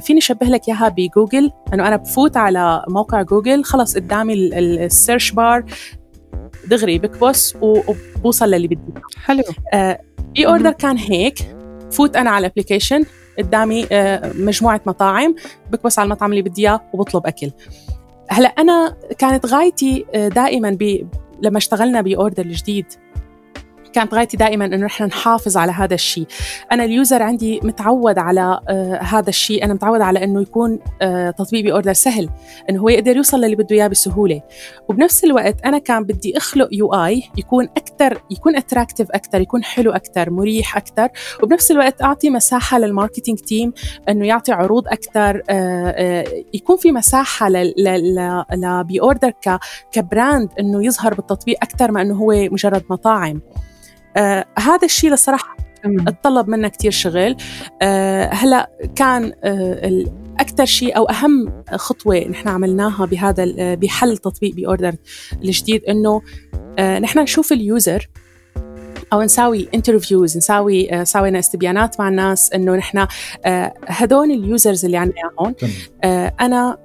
فيني 0.00 0.18
اشبه 0.18 0.46
لك 0.46 0.68
إياها 0.68 0.88
بجوجل 0.88 1.50
إنه 1.74 1.88
أنا 1.88 1.96
بفوت 1.96 2.36
على 2.36 2.84
موقع 2.88 3.22
جوجل 3.22 3.64
خلص 3.64 3.96
قدامي 3.96 4.34
ال 4.34 4.48
search 4.48 5.32
bar 5.32 5.64
دغري 6.66 6.98
بكبس 6.98 7.56
وبوصل 7.60 8.50
للي 8.50 8.68
بدي 8.68 9.00
حلو. 9.24 9.42
آه 9.72 10.00
BeeOrder 10.34 10.72
كان 10.72 10.96
هيك. 10.96 11.38
فوت 11.90 12.16
أنا 12.16 12.30
على 12.30 12.46
ال 12.46 12.51
application 12.51 13.04
قدامي 13.38 13.86
آه 13.92 14.32
مجموعة 14.34 14.80
مطاعم 14.86 15.34
بكبس 15.70 15.98
على 15.98 16.06
المطعم 16.06 16.30
اللي 16.30 16.42
بدي 16.42 16.62
إياه 16.62 16.80
وبطلب 16.92 17.26
أكل. 17.26 17.50
هلأ 18.28 18.48
أنا 18.48 18.96
كانت 19.18 19.46
غايتي 19.46 20.06
آه 20.14 20.28
دائما 20.28 20.70
بي 20.70 21.06
لما 21.42 21.58
اشتغلنا 21.58 22.00
BeeOrder 22.00 22.44
الجديد 22.44 22.86
كانت 23.96 24.14
غايتي 24.14 24.36
دائما 24.36 24.64
إنه 24.64 24.86
نحن 24.86 25.04
نحافظ 25.04 25.56
على 25.56 25.72
هذا 25.72 25.94
الشيء. 25.94 26.26
أنا 26.72 26.84
ال 26.84 26.92
user 26.92 27.22
عندي 27.22 27.60
متعود 27.62 28.18
على 28.18 28.60
آه 28.68 28.98
هذا 29.02 29.28
الشيء. 29.28 29.64
أنا 29.64 29.74
متعود 29.74 30.00
على 30.00 30.24
إنه 30.24 30.42
يكون 30.42 30.78
آه 31.02 31.30
تطبيق 31.30 31.64
BeeOrder 31.64 31.92
سهل. 31.92 32.30
إنه 32.70 32.80
هو 32.80 32.88
يقدر 32.88 33.16
يوصل 33.16 33.40
للي 33.40 33.56
بده 33.56 33.76
إياه 33.76 33.86
بسهولة. 33.86 34.42
وبنفس 34.88 35.24
الوقت 35.24 35.60
أنا 35.64 35.78
كان 35.78 36.04
بدي 36.04 36.36
أخلق 36.36 36.68
UI 36.72 37.22
يكون 37.38 37.64
أكثر 37.64 38.22
يكون 38.30 38.56
attractive 38.56 39.10
أكثر 39.10 39.40
يكون 39.40 39.64
حلو 39.64 39.92
أكثر 39.92 40.30
مريح 40.30 40.76
أكثر 40.76 41.08
وبنفس 41.42 41.70
الوقت 41.70 42.02
أعطي 42.02 42.30
مساحة 42.30 42.78
لل 42.78 42.89
marketing 42.89 43.38
team 43.38 43.72
إنه 44.08 44.26
يعطي 44.26 44.52
عروض 44.52 44.88
أكثر 44.88 45.42
آه 45.50 45.94
آه 45.96 46.24
يكون 46.54 46.76
في 46.76 46.92
مساحة 46.92 47.48
ل 47.48 49.00
BeeOrder 49.00 49.32
ك 49.92 50.01
brand 50.01 50.48
إنه 50.60 50.84
يظهر 50.84 51.14
بالتطبيق 51.14 51.56
أكثر 51.62 51.90
ما 51.90 52.02
إنه 52.02 52.14
هو 52.14 52.32
مجرد 52.32 52.82
مطاعم. 52.90 53.40
آه 54.16 54.44
هذا 54.58 54.84
الشيء 54.84 55.12
لصراحة 55.12 55.56
اتطلب 55.84 56.48
منا 56.48 56.68
كتير 56.68 56.90
شغل. 56.90 57.36
آه 57.82 58.30
هلا 58.32 58.70
كان 58.96 59.32
آه 59.44 60.04
أكثر 60.40 60.64
شيء 60.64 60.96
أو 60.96 61.04
أهم 61.04 61.62
خطوة 61.74 62.18
نحن 62.18 62.48
عملناها 62.48 63.06
بهذا 63.06 63.44
بحل 63.74 64.16
تطبيق 64.16 64.54
BeeOrder 64.54 64.94
الجديد 65.44 65.84
إنه 65.84 66.22
آه 66.78 66.98
نحن 66.98 67.18
نشوف 67.18 67.52
ال 67.52 67.63
user 67.63 68.08
أو 69.12 69.22
نساوي 69.22 69.68
interviews 69.74 70.36
نساوي 70.36 70.92
آه 70.92 71.04
ساوينا 71.04 71.38
استبيانات 71.38 72.00
مع 72.00 72.08
الناس 72.08 72.52
إنه 72.52 72.76
نحن 72.76 73.06
آه 73.44 73.74
هدول 73.86 74.30
ال 74.30 74.39
users 74.39 74.84
اللي 74.84 74.96
عندنا 74.96 75.16
إياهم 75.18 75.54
آه 76.04 76.34
أنا 76.40 76.76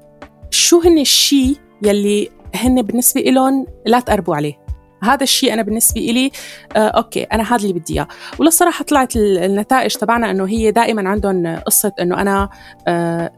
شو 0.51 0.79
هن 0.79 0.97
الشيء 0.97 1.55
يلي 1.83 2.29
هن 2.55 2.81
بالنسبة 2.81 3.21
لهم 3.21 3.65
لا 3.85 3.99
تقربوا 3.99 4.35
عليه؟ 4.35 4.60
هذا 5.03 5.23
الشيء 5.23 5.53
أنا 5.53 5.61
بالنسبة 5.61 6.01
لي 6.01 6.31
آه 6.75 6.87
okay 6.87 7.23
أنا 7.23 7.43
هذا 7.43 7.61
اللي 7.61 7.73
بدي 7.73 7.93
إياه. 7.93 8.07
وللصراحه 8.39 8.83
طلعت 8.83 9.15
النتائج 9.15 9.95
تبعنا 9.95 10.31
إنه 10.31 10.47
هي 10.47 10.71
دائما 10.71 11.09
عندهم 11.09 11.55
قصة 11.55 11.91
إنه 11.99 12.21
أنا 12.21 12.49
آه 12.87 13.31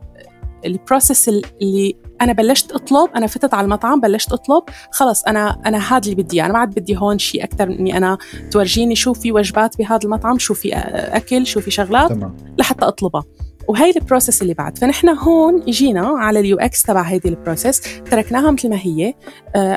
ال 0.65 0.73
process 0.73 1.29
اللي 1.29 1.95
أنا 2.21 2.33
بلشت 2.33 2.71
أطلب 2.71 3.09
أنا 3.15 3.27
فتت 3.27 3.53
على 3.53 3.65
المطعم 3.65 3.99
بلشت 4.01 4.31
أطلب 4.31 4.63
خلص 4.91 5.23
أنا 5.23 5.61
أنا 5.65 5.77
هذا 5.77 6.01
اللي 6.03 6.23
بدي 6.23 6.41
أنا 6.45 6.53
ما 6.53 6.59
عاد 6.59 6.69
بدي 6.69 6.97
هون 6.97 7.19
شيء 7.19 7.43
أكثر 7.43 7.69
من 7.69 7.77
إني 7.77 7.97
أنا 7.97 8.17
تورجيني 8.51 8.95
شو 8.95 9.13
في 9.13 9.31
وجبات 9.31 9.77
بهذا 9.77 9.99
المطعم 10.03 10.39
شو 10.39 10.53
في 10.53 10.73
أكل 10.75 11.47
شو 11.47 11.61
في 11.61 11.71
شغلات 11.71 12.09
تمام. 12.09 12.37
لحتى 12.57 12.85
أطلبها. 12.85 13.23
وهي 13.67 13.89
ال 13.89 13.96
process 13.96 14.41
اللي 14.41 14.53
بعد. 14.53 14.77
فنحن 14.77 15.09
هون 15.09 15.61
اجينا 15.67 16.07
على 16.07 16.39
ال 16.39 16.57
UX 16.57 16.83
تبع 16.83 17.01
هيدي 17.01 17.29
ال 17.29 17.36
process 17.36 17.81
تركناها 18.11 18.51
مثل 18.51 18.69
ما 18.69 18.77
هي. 18.77 19.13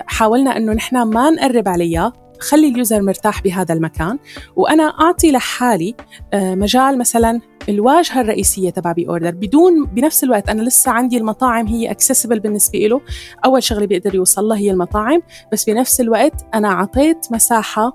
حاولنا 0.06 0.56
إنه 0.56 0.72
نحن 0.72 1.02
ما 1.02 1.30
نقرب 1.30 1.68
عليها 1.68 2.12
خلي 2.40 2.68
ال 2.68 2.75
user 2.75 3.02
مرتاح 3.02 3.42
بهذا 3.42 3.74
المكان. 3.74 4.18
وأنا 4.56 4.82
أعطي 4.82 5.32
لحالي 5.32 5.94
مجال 6.34 6.98
مثلا 6.98 7.40
الواجهة 7.68 8.20
الرئيسية 8.20 8.70
تبع 8.70 8.92
BeeOrder 8.92 9.30
بدون 9.30 9.84
بنفس 9.84 10.24
الوقت 10.24 10.48
أنا 10.48 10.62
لسه 10.62 10.90
عندي 10.90 11.18
المطاعم 11.18 11.66
هي 11.66 11.90
accessible 11.90 12.40
بالنسبة 12.40 12.78
له 12.78 13.00
أول 13.44 13.62
شغله 13.62 13.86
بيقدر 13.86 14.14
يوصل 14.14 14.44
لها 14.44 14.56
هي 14.56 14.70
المطاعم. 14.70 15.22
بس 15.52 15.64
بنفس 15.64 16.00
الوقت 16.00 16.46
أنا 16.54 16.68
أعطيت 16.68 17.26
مساحة 17.32 17.92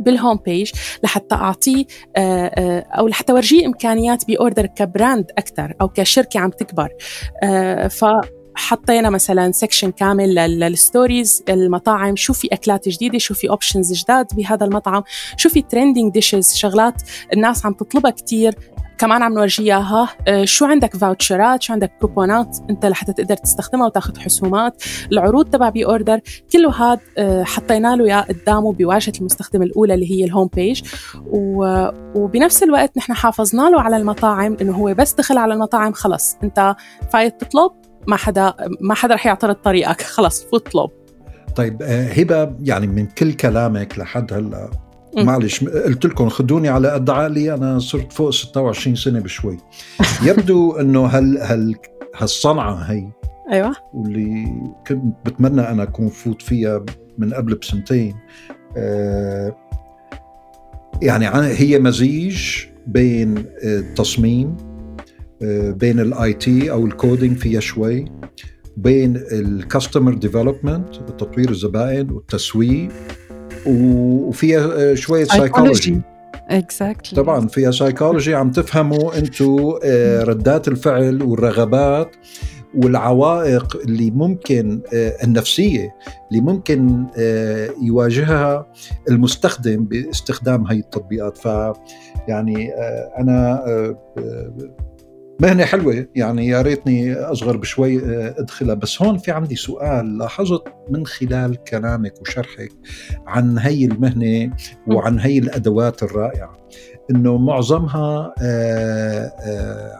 بال 0.00 0.12
home 0.12 0.36
page 0.36 0.70
لحتى 1.02 1.34
أعطيه 1.34 1.84
أو 2.98 3.08
لحتى 3.08 3.32
أورجيه 3.32 3.66
إمكانيات 3.66 4.26
BeeOrder 4.26 4.66
ك 4.66 4.77
brand 4.77 5.30
أكثر 5.38 5.74
أو 5.80 5.88
كشركة 5.88 6.40
عم 6.40 6.50
تكبر. 6.50 6.88
ف 7.88 8.04
حطينا 8.54 9.10
مثلا 9.10 9.52
section 9.52 9.90
كامل 9.90 10.34
لل 10.34 10.58
stories 10.58 11.44
المطاعم 11.48 12.16
شو 12.16 12.32
في 12.32 12.48
أكلات 12.52 12.88
جديدة 12.88 13.18
شو 13.18 13.34
في 13.34 13.50
options 13.50 13.92
جداد 13.92 14.26
بهذا 14.36 14.66
المطعم 14.66 15.02
شو 15.36 15.48
في 15.48 15.62
trending 15.62 16.12
dishes 16.12 16.54
شغلات 16.54 17.02
الناس 17.32 17.66
عم 17.66 17.72
تطلبها 17.72 18.10
كثير 18.10 18.54
كمان 18.98 19.22
عم 19.22 19.34
نورجيها 19.34 20.08
شو 20.44 20.64
عندك 20.64 20.96
voucher 20.96 21.54
ات 21.54 21.62
شو 21.62 21.72
عندك 21.72 21.92
كوبونات 22.00 22.58
أنت 22.70 22.86
لحتى 22.86 23.12
تقدر 23.12 23.36
تستخدمها 23.36 23.86
وتاخذ 23.86 24.18
حسومات. 24.18 24.82
العروض 25.12 25.50
تبع 25.50 25.68
BeeOrder 25.68 26.20
كله 26.52 26.70
هذا 26.70 27.00
حطينا 27.44 27.96
له 27.96 28.04
إياه 28.04 28.20
قدامه 28.20 28.72
بواجهة 28.72 29.12
المستخدم 29.20 29.62
الأولى 29.62 29.94
اللي 29.94 30.10
هي 30.10 30.24
ال 30.24 30.29
home 30.29 30.48
page 30.54 30.82
وبنفس 32.14 32.62
الوقت 32.62 32.96
نحن 32.96 33.14
حافظنا 33.14 33.62
له 33.62 33.80
على 33.80 33.96
المطاعم 33.96 34.56
إنه 34.60 34.72
هو 34.72 34.94
بس 34.94 35.12
دخل 35.12 35.38
على 35.38 35.54
المطاعم 35.54 35.92
خلص. 35.92 36.36
أنت 36.42 36.76
فايت 37.12 37.40
تطلب 37.40 37.70
ما 38.06 38.16
حدا 38.16 38.54
ما 38.80 38.94
حدا 38.94 39.14
رح 39.14 39.26
يعترض 39.26 39.54
طريقك. 39.54 40.02
خلص 40.16 40.44
فوت 40.44 40.66
اطلب 40.66 40.90
طيب 41.56 41.82
هبة 41.82 42.54
يعني 42.62 42.86
من 42.86 43.06
كل 43.06 43.32
كلامك 43.32 43.98
لحد 43.98 44.32
هلأ 44.32 44.70
معلش 45.16 45.64
قلت 45.64 46.06
لكم 46.06 46.28
خدوني 46.28 46.68
على 46.68 46.90
قد 46.90 47.10
عقلي 47.10 47.54
أنا 47.54 47.78
صرت 47.78 48.12
فوق 48.12 48.30
26 48.30 48.96
سنة 48.96 49.20
بشوي. 49.20 49.56
يبدو 50.22 50.72
إنه 50.80 51.06
هال 51.06 51.38
هال 51.38 51.74
هالصنعة 52.16 52.74
هي 52.74 53.08
أيوه. 53.52 53.72
واللي 53.94 54.46
كنت 54.86 55.14
بتمنى 55.26 55.60
أنا 55.60 55.82
أكون 55.82 56.08
فوت 56.08 56.42
فيها 56.42 56.84
من 57.18 57.34
قبل 57.34 57.54
بسنتين. 57.54 58.14
آه 58.76 59.56
يعني 61.02 61.28
هي 61.58 61.78
مزيج 61.78 62.64
بين 62.86 63.44
التصميم 63.64 64.56
آه 65.42 65.70
بين 65.70 66.00
ال 66.00 66.32
IT 66.32 66.70
أو 66.70 66.86
ال 66.86 66.93
coding 66.93 67.36
فيها 67.36 67.60
شوي 67.60 68.04
بين 68.76 69.16
ال 69.32 69.41
customer 69.41 70.14
development 70.14 70.94
تطوير 70.94 71.50
الزبائن 71.50 72.10
والتسويق 72.10 72.88
وفيها 73.66 74.94
شوية 74.94 75.24
سايكولوجي 75.24 76.00
exactly. 76.50 77.14
طبعا 77.16 77.46
فيها 77.46 77.70
سايكولوجي 77.70 78.34
عم 78.34 78.50
تفهموا 78.50 79.18
أنتم 79.18 79.72
ردات 80.22 80.68
الفعل 80.68 81.22
والرغبات 81.22 82.16
والعوائق 82.74 83.76
اللي 83.76 84.10
ممكن 84.10 84.80
النفسية 85.24 85.94
اللي 86.30 86.42
ممكن 86.42 87.06
يواجهها 87.82 88.66
المستخدم 89.10 89.84
باستخدام 89.84 90.66
هاي 90.66 90.78
التطبيقات. 90.78 91.38
ف 91.38 91.48
يعني 92.28 92.70
أنا 93.18 93.62
مهنة 95.42 95.64
حلوة؟ 95.64 96.06
يعني 96.14 96.46
يا 96.46 96.62
ريتني 96.62 97.14
أصغر 97.14 97.56
بشوي 97.56 98.00
أدخلها. 98.38 98.74
بس 98.74 99.02
هون 99.02 99.18
في 99.18 99.30
عندي 99.30 99.56
سؤال 99.56 100.18
لاحظت 100.18 100.62
من 100.90 101.06
خلال 101.06 101.64
كلامك 101.64 102.14
وشرحك 102.20 102.72
عن 103.26 103.58
هي 103.58 103.84
المهنة 103.84 104.56
وعن 104.86 105.18
هي 105.18 105.38
الأدوات 105.38 106.02
الرائعة 106.02 106.58
إنه 107.10 107.38
معظمها 107.38 108.34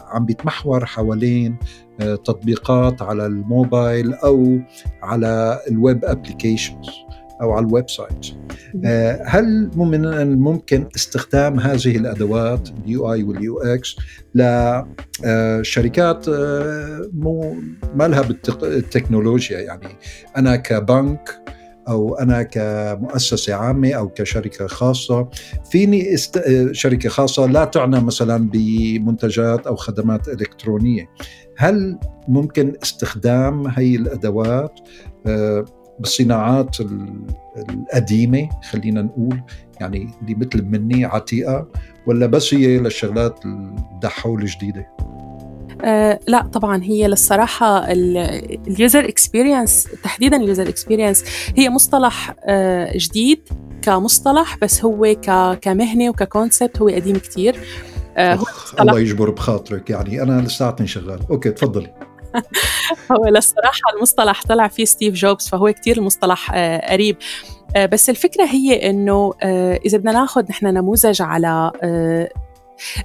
عم 0.09 0.25
بيتمحور 0.27 0.87
حوالين 0.87 1.57
تطبيقات 1.99 3.03
على 3.03 3.27
الموبايل 3.27 4.15
أو 4.15 4.59
على 5.03 5.61
ال 5.71 5.79
web 5.79 6.05
applications 6.05 6.88
أو 7.43 7.53
على 7.53 7.67
ال 7.67 7.91
website 7.91 8.27
هل 9.25 9.71
من 9.77 10.05
الممكن 10.05 10.89
استخدام 10.97 11.61
هذه 11.61 11.97
الأدوات 11.97 12.69
ال 12.85 13.12
UI 13.12 13.23
وال 13.23 13.59
UX 13.59 13.97
لشركات 14.35 16.29
مو 17.13 17.57
ما 17.95 18.09
لها 18.09 18.23
بالتكنولوجيا؟ 18.23 19.61
يعني 19.61 19.89
أنا 20.37 20.57
كبنك 20.57 21.39
أو 21.89 22.15
أنا 22.15 22.43
كمؤسسة 22.43 23.55
عامة 23.55 23.93
أو 23.93 24.09
كشركة 24.09 24.67
خاصة 24.67 25.29
فيني 25.71 26.15
است... 26.15 26.41
شركة 26.73 27.09
خاصة 27.09 27.47
لا 27.47 27.65
تعنى 27.65 28.01
مثلا 28.01 28.51
بمنتجات 28.53 29.67
أو 29.67 29.77
خدمات 29.77 30.29
إلكترونية. 30.29 31.09
هل 31.57 31.99
ممكن 32.29 32.73
استخدام 32.83 33.67
هي 33.67 33.97
الأدوات؟ 33.97 34.81
بالصناعات 36.03 36.77
القديمة 37.71 38.49
خلينا 38.71 39.03
نقول 39.03 39.43
يعني 39.81 40.11
اللي 40.23 40.35
مثل 40.35 40.62
مني 40.65 41.05
عتيقة 41.05 41.69
ولا 42.07 42.27
بس 42.27 42.55
هي 42.55 42.79
للشغلات 42.79 43.41
الجحول 43.45 44.43
الجديدة؟ 44.43 44.87
آه 45.85 46.19
لا 46.29 46.43
طبعا 46.43 46.83
هي 46.83 47.09
للصراحة 47.09 47.85
ال 48.69 48.77
user 48.77 49.09
experience 49.09 49.88
تحديدا 50.05 50.37
ال 50.37 50.43
user 50.43 50.69
experience 50.69 51.25
هي 51.57 51.71
مصطلح 51.71 52.35
آه 52.45 52.93
جديد 52.97 53.49
كمصطلح 53.83 54.59
بس 54.62 54.85
هو 54.85 55.17
كمهنة 55.61 56.09
وك 56.09 56.25
concept 56.25 56.83
هو 56.83 56.88
قديم 56.88 57.17
كتير. 57.17 57.57
آه 58.17 58.35
هو 58.35 58.45
الله 58.81 59.01
يجبر 59.01 59.31
بخاطرك 59.31 59.91
يعني 59.91 60.23
أنا 60.23 60.41
لساتني 60.41 60.87
شغال. 60.87 61.21
okay 61.31 61.51
تفضلي. 61.51 61.95
هو 63.12 63.27
للصراحة 63.27 63.81
المصطلح 63.97 64.42
طلع 64.42 64.68
فيه 64.68 64.85
ستيف 64.85 65.14
جوبز 65.14 65.49
فهو 65.49 65.73
كتير 65.73 65.99
المصطلح 65.99 66.51
آه 66.55 66.92
قريب. 66.92 67.16
آه 67.77 67.87
بس 67.87 68.11
الفكرة 68.11 68.45
هي 68.45 68.90
إنه 68.90 69.33
آه 69.42 69.81
إذا 69.87 69.99
بدنا 69.99 70.12
ناخذ 70.12 70.45
نحن 70.51 70.66
نموذج 70.66 71.23
على 71.23 71.73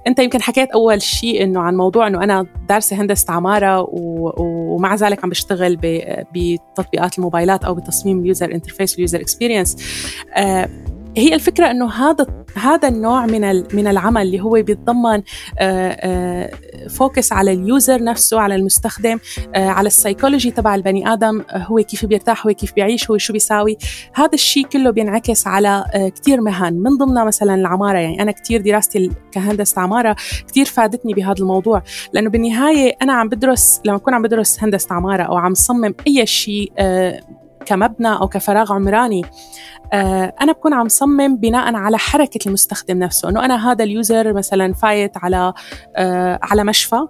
أنت 0.08 0.20
يمكن 0.20 0.42
حكيت 0.42 0.72
أول 0.72 1.02
شيء 1.02 1.44
إنه 1.44 1.62
عن 1.62 1.76
موضوع 1.76 2.08
إنه 2.08 2.24
أنا 2.24 2.46
دارسة 2.70 3.02
هندسة 3.02 3.34
عمارة 3.34 3.88
ومع 3.92 4.96
ذلك 4.96 5.24
عم 5.24 5.30
بشتغل 5.30 5.78
بتطبيقات 6.34 7.18
الموبايلات 7.18 7.64
أو 7.64 7.74
بتصميم 7.76 8.20
ال 8.20 8.26
user 8.26 8.52
interface 8.54 8.94
وال 8.94 9.03
user 9.03 9.22
experience 9.22 9.76
هي 11.18 11.36
الفكرة 11.36 11.72
إنه 11.72 11.92
هذا 11.92 12.26
هذا 12.56 12.88
النوع 12.88 13.26
من 13.26 13.64
من 13.76 13.88
العمل 13.88 14.22
اللي 14.22 14.42
هو 14.42 14.52
بيتضمن 14.52 15.22
focus 16.90 17.34
على 17.34 17.54
ال 17.54 17.64
user 17.64 18.04
نفسه 18.04 18.40
على 18.40 18.56
المستخدم 18.56 19.20
على 19.56 19.88
السيكولوجي 19.88 20.52
تبع 20.52 20.76
البني 20.76 21.14
آدم 21.14 21.44
هو 21.52 21.78
كيف 21.78 22.06
بيرتاح 22.06 22.48
هو 22.48 22.54
كيف 22.54 22.74
بيعيش 22.74 23.12
هو 23.12 23.18
شو 23.18 23.34
بيساوي. 23.34 23.78
هذا 24.14 24.34
الشيء 24.34 24.66
كله 24.66 24.92
بينعكس 24.92 25.48
على 25.48 25.86
كثير 26.16 26.42
مهن. 26.42 26.74
من 26.74 26.98
ضمنها 26.98 27.24
مثلا 27.24 27.56
العمارة. 27.56 27.98
يعني 27.98 28.22
أنا 28.22 28.32
كثير 28.32 28.62
دراستي 28.62 29.12
كهندسة 29.32 29.82
عمارة 29.82 30.16
كثير 30.48 30.66
فادتني 30.66 31.14
بهذا 31.14 31.40
الموضوع. 31.40 31.84
لأنه 32.14 32.30
بالنهاية 32.30 32.96
أنا 33.02 33.14
عم 33.14 33.30
بدرس 33.30 33.82
لما 33.86 33.96
أكون 33.96 34.14
عم 34.14 34.22
بدرس 34.22 34.64
هندسة 34.64 34.96
عمارة 34.96 35.24
أو 35.24 35.38
عم 35.38 35.54
صمم 35.54 35.94
أي 36.08 36.26
شيء 36.26 36.72
كمبنى 37.68 38.08
أو 38.08 38.28
كفراغ 38.28 38.74
عمراني 38.74 39.26
آه، 39.94 40.34
أنا 40.42 40.52
بكون 40.52 40.74
عم 40.74 40.88
صمم 40.88 41.38
بناء 41.38 41.76
على 41.76 41.98
حركة 41.98 42.48
المستخدم 42.48 43.00
نفسه. 43.00 43.30
إنه 43.30 43.46
أنا 43.46 43.72
هذا 43.72 43.84
ال 43.84 43.94
user 43.94 44.34
مثلا 44.34 44.74
فايت 44.74 45.18
على 45.18 45.54
آه، 45.96 46.40
على 46.42 46.64
مشفى 46.64 47.08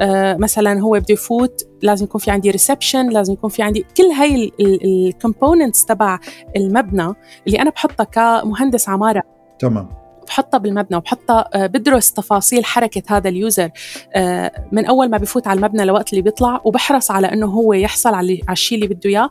آه، 0.00 0.36
مثلا 0.36 0.80
هو 0.80 0.92
بده 0.92 1.06
يفوت 1.10 1.62
لازم 1.82 2.04
يكون 2.04 2.20
في 2.20 2.30
عندي 2.30 2.50
reception 2.50 3.08
لازم 3.08 3.32
يكون 3.32 3.50
في 3.50 3.62
عندي 3.62 3.86
كل 3.96 4.04
هاي 4.04 4.52
ال 4.60 4.71
components 4.71 5.84
تبع 5.84 6.18
المبنى 6.56 7.14
اللي 7.46 7.62
أنا 7.62 7.70
بحطها 7.70 8.04
كمهندس 8.04 8.88
عمارة. 8.88 9.22
تمام. 9.58 9.88
بحطها 10.26 10.58
بالمبنى 10.58 10.96
وبحطها 10.96 11.66
بدرس 11.66 12.12
تفاصيل 12.12 12.64
حركة 12.64 13.02
هذا 13.16 13.28
ال 13.28 13.36
user 13.36 13.70
من 14.72 14.86
أول 14.86 15.10
ما 15.10 15.18
بفوت 15.18 15.46
على 15.46 15.56
المبنى 15.56 15.84
لوقت 15.84 16.10
اللي 16.12 16.22
بيطلع 16.22 16.60
وبحرص 16.64 17.10
على 17.10 17.32
أنه 17.32 17.46
هو 17.46 17.72
يحصل 17.72 18.14
على 18.14 18.40
الشيء 18.50 18.78
اللي 18.78 18.94
بده 18.94 19.10
إياه. 19.10 19.30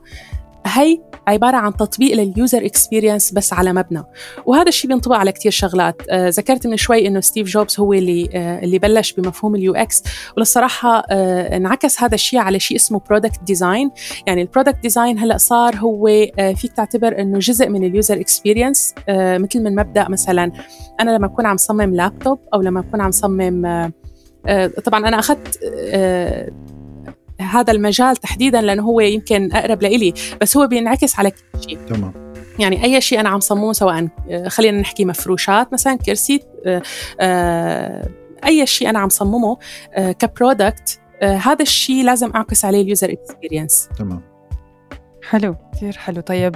هي 0.65 1.01
عبارة 1.27 1.57
عن 1.57 1.77
تطبيق 1.77 2.15
لل 2.15 2.32
user 2.32 2.65
experience 2.65 3.31
بس 3.31 3.53
على 3.53 3.73
مبنى. 3.73 4.03
وهذا 4.45 4.67
الشيء 4.67 4.89
بينطبق 4.89 5.15
على 5.15 5.31
كتير 5.31 5.51
شغلات. 5.51 6.01
آه 6.09 6.29
ذكرت 6.29 6.67
من 6.67 6.77
شوي 6.77 7.07
إنه 7.07 7.19
ستيف 7.19 7.47
جوبز 7.47 7.79
هو 7.79 7.93
اللي 7.93 8.29
آه 8.33 8.59
اللي 8.59 8.79
بلش 8.79 9.13
بمفهوم 9.13 9.55
ال 9.55 9.75
UX. 9.75 10.03
وللصراحة 10.37 11.03
آه 11.09 11.57
انعكس 11.57 12.01
هذا 12.03 12.15
الشيء 12.15 12.39
على 12.39 12.59
شيء 12.59 12.77
اسمه 12.77 13.01
product 13.09 13.43
design 13.43 13.91
يعني 14.27 14.41
ال 14.41 14.46
product 14.46 14.79
design 14.81 15.19
هلأ 15.19 15.37
صار 15.37 15.75
هو 15.75 16.07
آه 16.07 16.53
فيك 16.53 16.73
تعتبر 16.73 17.19
إنه 17.21 17.39
جزء 17.39 17.69
من 17.69 17.83
ال 17.83 17.90
user 17.90 18.19
experience 18.19 18.93
آه 19.09 19.37
مثل 19.37 19.63
من 19.63 19.75
مبدأ 19.75 20.09
مثلا 20.09 20.51
أنا 20.99 21.11
لما 21.11 21.25
أكون 21.25 21.45
عم 21.45 21.57
صمم 21.57 21.95
لابتوب 21.95 22.39
أو 22.53 22.61
لما 22.61 22.79
أكون 22.79 23.01
عم 23.01 23.11
صمم 23.11 23.65
آه 23.65 23.91
آه 24.47 24.67
طبعا 24.67 25.07
أنا 25.07 25.19
أخذت 25.19 25.59
آه 25.63 26.49
هذا 27.49 27.73
المجال 27.73 28.15
تحديدا 28.15 28.61
لأنه 28.61 28.83
هو 28.83 28.99
يمكن 28.99 29.49
أقرب 29.53 29.81
لإلي 29.81 30.13
بس 30.41 30.57
هو 30.57 30.67
بينعكس 30.67 31.19
على 31.19 31.31
كل 31.31 31.61
شيء. 31.69 31.77
تمام. 31.77 32.29
يعني 32.59 32.83
أي 32.83 33.01
شيء 33.01 33.19
أنا 33.19 33.29
عم 33.29 33.39
صممه 33.39 33.73
سواء 33.73 34.07
آه، 34.29 34.47
خلينا 34.47 34.81
نحكي 34.81 35.05
مفروشات 35.05 35.73
مثلا 35.73 35.95
كرسي 35.95 36.43
آه، 36.65 36.81
آه، 37.19 38.09
أي 38.45 38.65
شيء 38.65 38.89
أنا 38.89 38.99
عم 38.99 39.09
صممه 39.09 39.57
ك 39.97 40.10
product 40.10 40.99
هذا 41.23 41.61
الشيء 41.61 42.03
لازم 42.03 42.31
أعكس 42.35 42.65
عليه 42.65 42.81
ال 42.81 42.87
user 42.87 43.11
experience 43.11 43.89
تمام. 43.97 44.28
حلو 45.23 45.55
كثير 45.73 45.93
حلو. 45.93 46.21
طيب 46.21 46.55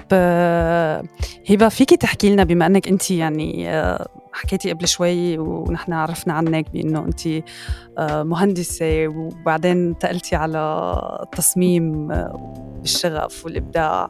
هبة 1.49 1.69
فيكي 1.69 1.97
تحكي 1.97 2.29
لنا 2.29 2.43
بما 2.43 2.65
إنك 2.65 2.87
انت 2.87 3.11
يعني 3.11 3.69
حكيتي 4.33 4.73
قبل 4.73 4.87
شوي 4.87 5.37
ونحن 5.37 5.93
عرفنا 5.93 6.33
عنك 6.33 6.69
بإنه 6.69 7.05
انت 7.05 7.27
آه، 7.97 8.23
مهندسة 8.23 9.07
وبعدين 9.07 9.87
انتقلتي 9.87 10.35
على 10.35 10.93
التصميم 11.23 12.11
آه، 12.11 12.53
بالشغف 12.79 13.45
والإبداع. 13.45 14.09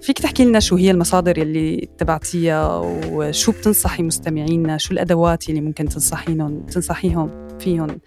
فيك 0.00 0.18
تحكي 0.18 0.44
لنا 0.44 0.60
شو 0.60 0.76
هي 0.76 0.90
المصادر 0.90 1.36
اللي 1.36 1.82
اتبعتيها 1.82 2.76
وشو 3.10 3.52
بتنصحي 3.52 4.02
مستمعينا؟ 4.02 4.78
شو 4.78 4.92
الأدوات 4.92 5.48
اللي 5.48 5.60
ممكن 5.60 5.88
تنصحيهم 5.88 6.60
تنصحيهم 6.60 7.58
فيهم؟ 7.58 8.00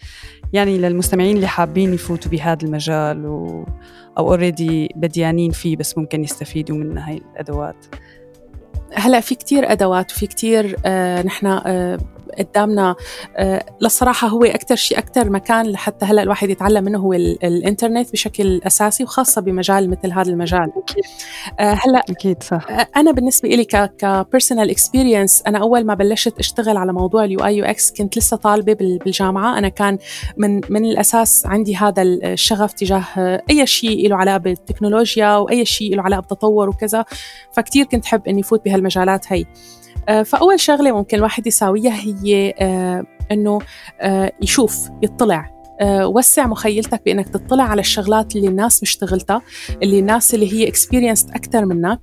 يعني 0.53 0.77
للمستمعين 0.77 1.35
اللي 1.35 1.47
حابين 1.47 1.93
يفوتوا 1.93 2.31
بهذا 2.31 2.63
المجال 2.63 3.25
و 3.25 3.65
أو 4.17 4.29
اوريدي 4.29 4.89
بديانين 4.95 5.51
فيه 5.51 5.77
بس 5.77 5.97
ممكن 5.97 6.23
يستفيدوا 6.23 6.77
من 6.77 6.97
هاي 6.97 7.21
الأدوات. 7.33 7.85
هلا 8.93 9.19
في 9.19 9.35
كتير 9.35 9.71
أدوات 9.71 10.11
وفي 10.11 10.27
كتير 10.27 10.75
آه 10.85 11.21
نحن 11.21 11.47
آه 11.47 11.97
قدامنا. 12.37 12.95
آه 13.37 13.65
للصراحة 13.81 14.27
هو 14.27 14.43
أكثر 14.43 14.75
شيء 14.75 14.97
أكثر 14.97 15.29
مكان 15.29 15.65
لحتى 15.65 16.05
هلأ 16.05 16.23
الواحد 16.23 16.49
يتعلم 16.49 16.83
منه 16.83 16.99
هو 16.99 17.13
الإنترنت 17.13 18.11
بشكل 18.11 18.61
أساسي 18.67 19.03
وخاصة 19.03 19.41
بمجال 19.41 19.89
مثل 19.89 20.11
هذا 20.11 20.29
المجال. 20.29 20.71
آه 21.59 21.73
هلأ 21.73 22.03
أكيد 22.09 22.43
صح. 22.43 22.71
آه 22.71 22.87
أنا 22.97 23.11
بالنسبة 23.11 23.49
لي 23.49 23.65
ك 23.97 24.05
personal 24.05 24.69
experience 24.69 25.43
أنا 25.47 25.57
أول 25.57 25.85
ما 25.85 25.93
بلشت 25.93 26.39
أشتغل 26.39 26.77
على 26.77 26.93
موضوع 26.93 27.23
ال 27.23 27.45
UI 27.45 27.57
UX 27.57 27.91
كنت 27.91 28.17
لسه 28.17 28.37
طالبة 28.37 28.73
بالجامعة. 28.73 29.57
أنا 29.57 29.69
كان 29.69 29.97
من 30.37 30.61
من 30.69 30.85
الأساس 30.85 31.45
عندي 31.45 31.75
هذا 31.75 32.01
الشغف 32.01 32.73
تجاه 32.73 33.03
أي 33.49 33.65
شيء 33.65 34.09
له 34.09 34.15
علاقة 34.15 34.37
بالتكنولوجيا 34.37 35.35
وأي 35.35 35.65
شيء 35.65 35.95
له 35.95 36.03
علاقة 36.03 36.19
بالتطور 36.19 36.69
وكذا. 36.69 37.05
فكتير 37.51 37.85
كنت 37.85 38.05
حب 38.05 38.27
إني 38.27 38.43
فوت 38.43 38.65
بهالمجالات 38.65 39.33
هي. 39.33 39.45
فأول 40.07 40.59
شغلة 40.59 40.91
ممكن 40.91 41.17
الواحد 41.17 41.47
يساويها 41.47 41.95
هي 41.95 42.53
آه، 42.59 43.05
إنه 43.31 43.59
آه، 44.01 44.31
يشوف 44.41 44.89
يطلع. 45.01 45.39
آه، 45.39 45.56
وسع 45.83 46.47
مخيلتك 46.47 47.01
بإنك 47.05 47.29
تطلع 47.29 47.63
على 47.63 47.81
الشغلات 47.81 48.35
اللي 48.35 48.47
الناس 48.47 48.83
مشتغلتها 48.83 49.41
اللي 49.83 49.99
الناس 49.99 50.33
اللي 50.33 50.53
هي 50.53 50.67
experienced 50.67 51.29
أكثر 51.29 51.65
منك. 51.65 51.99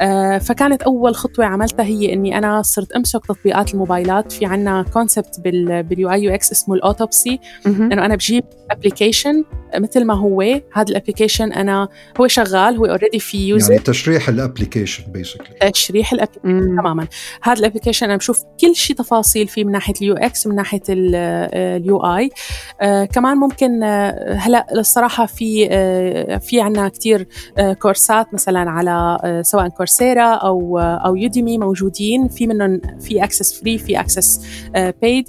آه، 0.00 0.38
فكانت 0.38 0.82
أول 0.82 1.14
خطوة 1.14 1.44
عملتها 1.44 1.84
هي 1.84 2.12
إني 2.12 2.38
أنا 2.38 2.62
صرت 2.62 2.92
أمسك 2.92 3.26
تطبيقات 3.26 3.74
الموبايلات. 3.74 4.32
في 4.32 4.46
عنا 4.46 4.82
concept 4.82 5.40
بال 5.64 6.10
UI 6.12 6.22
UX 6.22 6.52
اسمه 6.52 6.74
ال 6.74 6.81
autopsy. 6.81 7.40
إنه 7.66 8.04
أنا 8.04 8.14
بجيب 8.14 8.44
application 8.70 9.44
مثل 9.76 10.04
ما 10.04 10.14
هو 10.14 10.40
هذا 10.72 10.90
ال 10.90 10.95
application 10.95 11.52
أنا 11.52 11.88
هو 12.20 12.28
شغال 12.28 12.76
هو 12.76 12.84
already 12.84 13.18
في 13.18 13.48
user 13.48 13.72
يعني 13.72 13.84
تشريح 13.84 14.28
ال 14.28 14.35
application 14.35 15.12
basically 15.12 15.70
تشريح 15.70 16.12
ال 16.12 16.17
application 16.17 16.76
تماما. 16.76 17.06
هذا 17.42 17.58
ال 17.58 17.62
application 17.62 18.06
أنا 18.06 18.16
بشوف 18.16 18.42
كل 18.60 18.76
شيء 18.76 18.96
تفاصيل 18.96 19.48
فيه 19.48 19.64
من 19.64 19.72
ناحية 19.72 19.94
ال 20.00 20.14
UX 20.14 20.46
ومن 20.46 20.56
ناحية 20.56 20.82
ال 20.88 21.98
UI 21.98 22.30
كمان 23.14 23.36
ممكن 23.36 23.82
آه، 23.82 24.34
هلا 24.34 24.66
الصراحة 24.72 25.26
في 25.26 25.68
آه، 25.70 26.38
في 26.38 26.60
عندنا 26.60 26.88
كثير 26.88 27.28
آه، 27.58 27.72
كورسات 27.72 28.34
مثلا 28.34 28.70
على 28.70 29.18
سواء 29.44 29.68
Coursera 29.68 30.34
أو 30.34 30.78
أو 30.78 31.16
Udemy 31.16 31.58
موجودين. 31.58 32.28
في 32.28 32.46
منهم 32.46 32.80
في 33.00 33.24
access 33.24 33.60
free 33.60 33.78
في 33.78 34.00
access 34.00 34.40
paid 35.02 35.28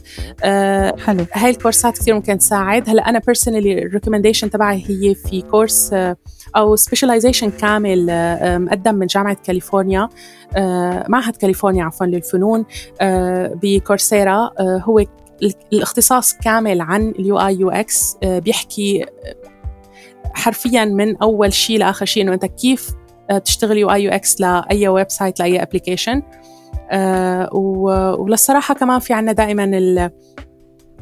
حلو. 1.00 1.26
هاي 1.34 1.50
الكورسات 1.50 1.98
كثير 1.98 2.13
ممكن 2.13 2.38
تساعد. 2.38 2.89
هلا 2.89 3.10
أنا 3.10 3.19
personally 3.19 3.86
ال 3.86 3.90
recommendation 3.90 4.50
تبعي 4.50 4.84
هي 4.88 5.15
في 5.15 5.41
course 5.41 5.95
أو 6.56 6.76
specialization 6.76 7.52
كامل 7.52 8.06
مقدم 8.62 8.95
من 8.95 9.08
جامعة 9.08 9.38
كاليفورنيا 9.43 10.10
معهد 11.08 11.36
كاليفورنيا 11.36 11.84
عفوا 11.84 12.06
للفنون 12.06 12.65
ب 13.62 13.71
Coursera 13.71 14.50
هو 14.60 15.00
الاختصاص 15.74 16.34
كامل 16.34 16.82
عن 16.82 17.10
ال 17.10 17.39
UI 17.39 17.60
UX 17.60 18.17
بيحكي 18.24 19.06
حرفيا 20.34 20.86
من 20.86 21.17
أول 21.17 21.54
شيء 21.54 21.80
لآخر 21.80 22.06
شيء 22.06 22.24
إنه 22.24 22.34
أنت 22.34 22.45
كيف 22.45 22.89
آه، 23.30 23.38
تشتغل 23.38 23.78
UI 23.78 23.91
UX 23.91 24.41
لأي 24.41 24.88
website 24.88 25.40
لأي 25.40 25.62
application 25.62 26.21
وللصراحة 27.52 28.73
كمان 28.73 29.00
في 29.00 29.13
عنا 29.13 29.31
دائما 29.31 29.65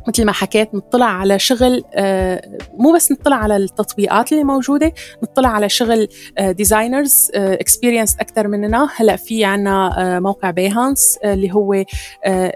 مثل 0.07 0.25
ما 0.25 0.31
حكيت 0.31 0.75
نطلع 0.75 1.05
على 1.05 1.39
شغل 1.39 1.83
آه، 1.93 2.41
مو 2.73 2.93
بس 2.95 3.11
نطلع 3.11 3.35
على 3.35 3.55
التطبيقات 3.55 4.31
اللي 4.31 4.43
موجودة 4.43 4.93
نطلع 5.23 5.49
على 5.49 5.69
شغل 5.69 6.07
designers 6.39 7.31
experienced 7.35 8.15
أكثر 8.19 8.47
مننا. 8.47 8.89
هلأ 8.95 9.15
في 9.15 9.45
عنا 9.45 9.93
آه، 9.97 10.19
موقع 10.19 10.51
Behance 10.51 11.19
آه، 11.23 11.33
اللي 11.33 11.53
هو 11.53 11.85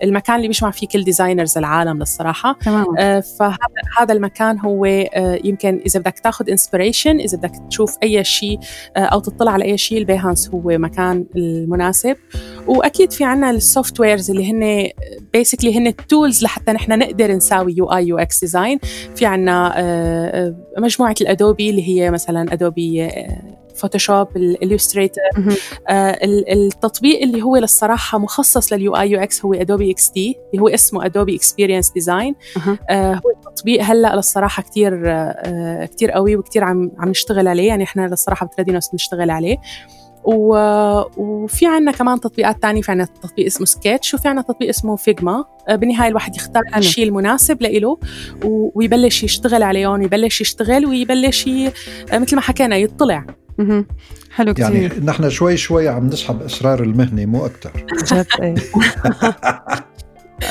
المكان 0.03 0.35
اللي 0.35 0.47
بيجمع 0.47 0.71
فيه 0.71 0.87
كل 0.87 1.03
designers 1.03 1.57
العالم 1.57 1.99
للصراحة. 1.99 2.57
تمام. 2.65 2.85
فهذا 3.21 4.13
المكان 4.13 4.59
هو 4.59 4.85
يمكن 5.43 5.81
إذا 5.85 5.99
بدك 5.99 6.19
تاخذ 6.19 6.49
inspiration 6.49 7.19
إذا 7.19 7.37
بدك 7.37 7.51
تشوف 7.69 7.97
أي 8.03 8.23
شيء 8.23 8.59
أو 8.97 9.19
تطلع 9.19 9.51
على 9.51 9.65
أي 9.65 9.77
شيء 9.77 9.97
ال 9.97 10.04
Behance 10.04 10.49
هو 10.49 10.61
مكان 10.77 11.25
المناسب. 11.35 12.15
وأكيد 12.67 13.11
في 13.11 13.23
عنا 13.23 13.49
ال 13.49 13.99
softwares 13.99 14.31
اللي 14.31 14.51
هن 14.51 14.89
basically 15.33 15.77
هن 15.77 15.87
ال 15.87 15.97
tools 15.97 16.43
لحتى 16.43 16.71
نحن 16.71 16.99
نقدر 16.99 17.36
نساوي 17.37 17.73
UI 17.77 17.85
UX 17.85 18.39
design 18.39 18.79
في 19.15 19.25
عنا 19.25 19.73
آه، 19.77 20.47
آه، 20.47 20.55
مجموعة 20.77 21.15
ال 21.21 21.29
Adobe 21.29 21.69
اللي 21.69 21.87
هي 21.87 22.11
مثلا 22.11 22.53
Adobe 22.53 23.09
Photoshop 23.75 24.27
ال 24.35 24.43
Illustrator 24.43 25.23
التطبيق 25.89 27.21
اللي 27.21 27.41
هو 27.41 27.57
للصراحة 27.57 28.17
مخصص 28.17 28.73
لل 28.73 28.95
UI 28.95 29.11
UX 29.11 29.45
هو 29.45 29.53
Adobe 29.53 29.91
XD 29.91 30.35
اللي 30.53 30.61
هو 30.61 30.67
اسمه 30.67 31.05
Adobe 31.05 31.35
Experience 31.35 31.91
Design 31.91 32.35
هو 33.15 33.29
التطبيق 33.37 33.81
هلأ 33.83 34.15
للصراحة 34.15 34.63
كثير 34.63 35.01
آه، 35.05 35.85
كثير 35.85 36.11
قوي 36.11 36.35
وكثير 36.35 36.63
عم 36.63 36.91
عم 36.99 37.09
نشتغل 37.09 37.47
عليه. 37.47 37.67
يعني 37.67 37.83
إحنا 37.83 38.07
للصراحة 38.07 38.45
بتريدينوس 38.45 38.89
بنشتغل 38.89 39.29
عليه. 39.29 39.57
و... 40.23 40.57
وفي 41.17 41.67
عنا 41.67 41.91
كمان 41.91 42.19
تطبيقات 42.19 42.61
تانية 42.61 42.81
في 42.81 42.91
عنا 42.91 43.05
تطبيق 43.05 43.45
اسمه 43.45 43.65
سكتش 43.65 44.13
وفي 44.13 44.27
عنا 44.27 44.41
تطبيق 44.41 44.69
اسمه 44.69 44.95
Figma. 44.95 45.45
آه، 45.67 45.75
بالنهاية 45.75 46.09
الواحد 46.09 46.35
يختار 46.35 46.63
الشيء 46.77 47.07
المناسب 47.07 47.61
لإله 47.61 47.99
ويبلش 48.43 49.23
يشتغل 49.23 49.63
عليهم 49.63 49.99
ويبلش 49.99 50.41
يشتغل 50.41 50.85
ويبلش 50.85 51.47
ي... 51.47 51.71
آه، 52.11 52.19
مثل 52.19 52.35
ما 52.35 52.41
حكينا 52.41 52.77
يطلع. 52.77 53.25
حلو 54.31 54.53
كثير 54.53 54.71
يعني 54.71 55.05
نحن 55.05 55.29
شوي 55.29 55.57
شوي 55.57 55.87
عم 55.87 56.07
نسحب 56.07 56.41
اسرار 56.41 56.83
المهنة 56.83 57.25
مو 57.25 57.45
أكثر 57.45 57.71
جد 58.11 58.25
إيه. 58.41 58.55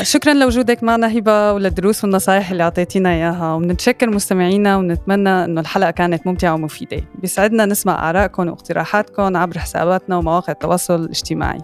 شكرا 0.02 0.34
لوجودك 0.34 0.82
معنا 0.82 1.18
هبة 1.18 1.52
وللدروس 1.52 2.04
والنصائح 2.04 2.50
اللي 2.50 2.62
أعطيتينا 2.62 3.10
إياها 3.10 3.54
وبنتشكر 3.54 4.10
مستمعينا 4.10 4.76
ونتمنى 4.76 5.44
إنه 5.44 5.60
الحلقة 5.60 5.90
كانت 5.90 6.26
ممتعة 6.26 6.54
ومفيدة. 6.54 7.02
بيسعدنا 7.14 7.66
نسمع 7.66 8.10
آرائكم 8.10 8.48
واقتراحاتكم 8.48 9.36
عبر 9.36 9.58
حساباتنا 9.58 10.16
ومواقع 10.16 10.52
التواصل 10.52 11.04
الاجتماعي. 11.04 11.58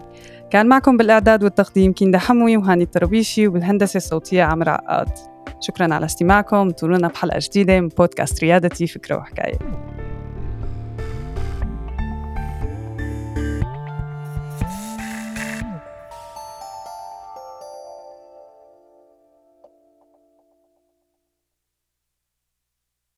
كان 0.51 0.67
معكم 0.67 0.97
بالإعداد 0.97 1.43
والتقديم 1.43 1.93
كيندا 1.93 2.17
حموي 2.17 2.57
وهاني 2.57 2.83
الطربيشي 2.83 3.47
وبالهندسة 3.47 3.97
الصوتية 3.97 4.43
عمر 4.43 4.69
عقاد. 4.69 5.09
شكرا 5.61 5.93
على 5.93 6.05
استماعكم. 6.05 6.57
انطرونا 6.57 7.07
بحلقة 7.07 7.39
جديدة 7.41 7.79
من 7.79 7.87
بودكاست 7.87 8.43
ريادتي 8.43 8.87
فكرة 8.87 9.15
وحكاية. 9.15 9.59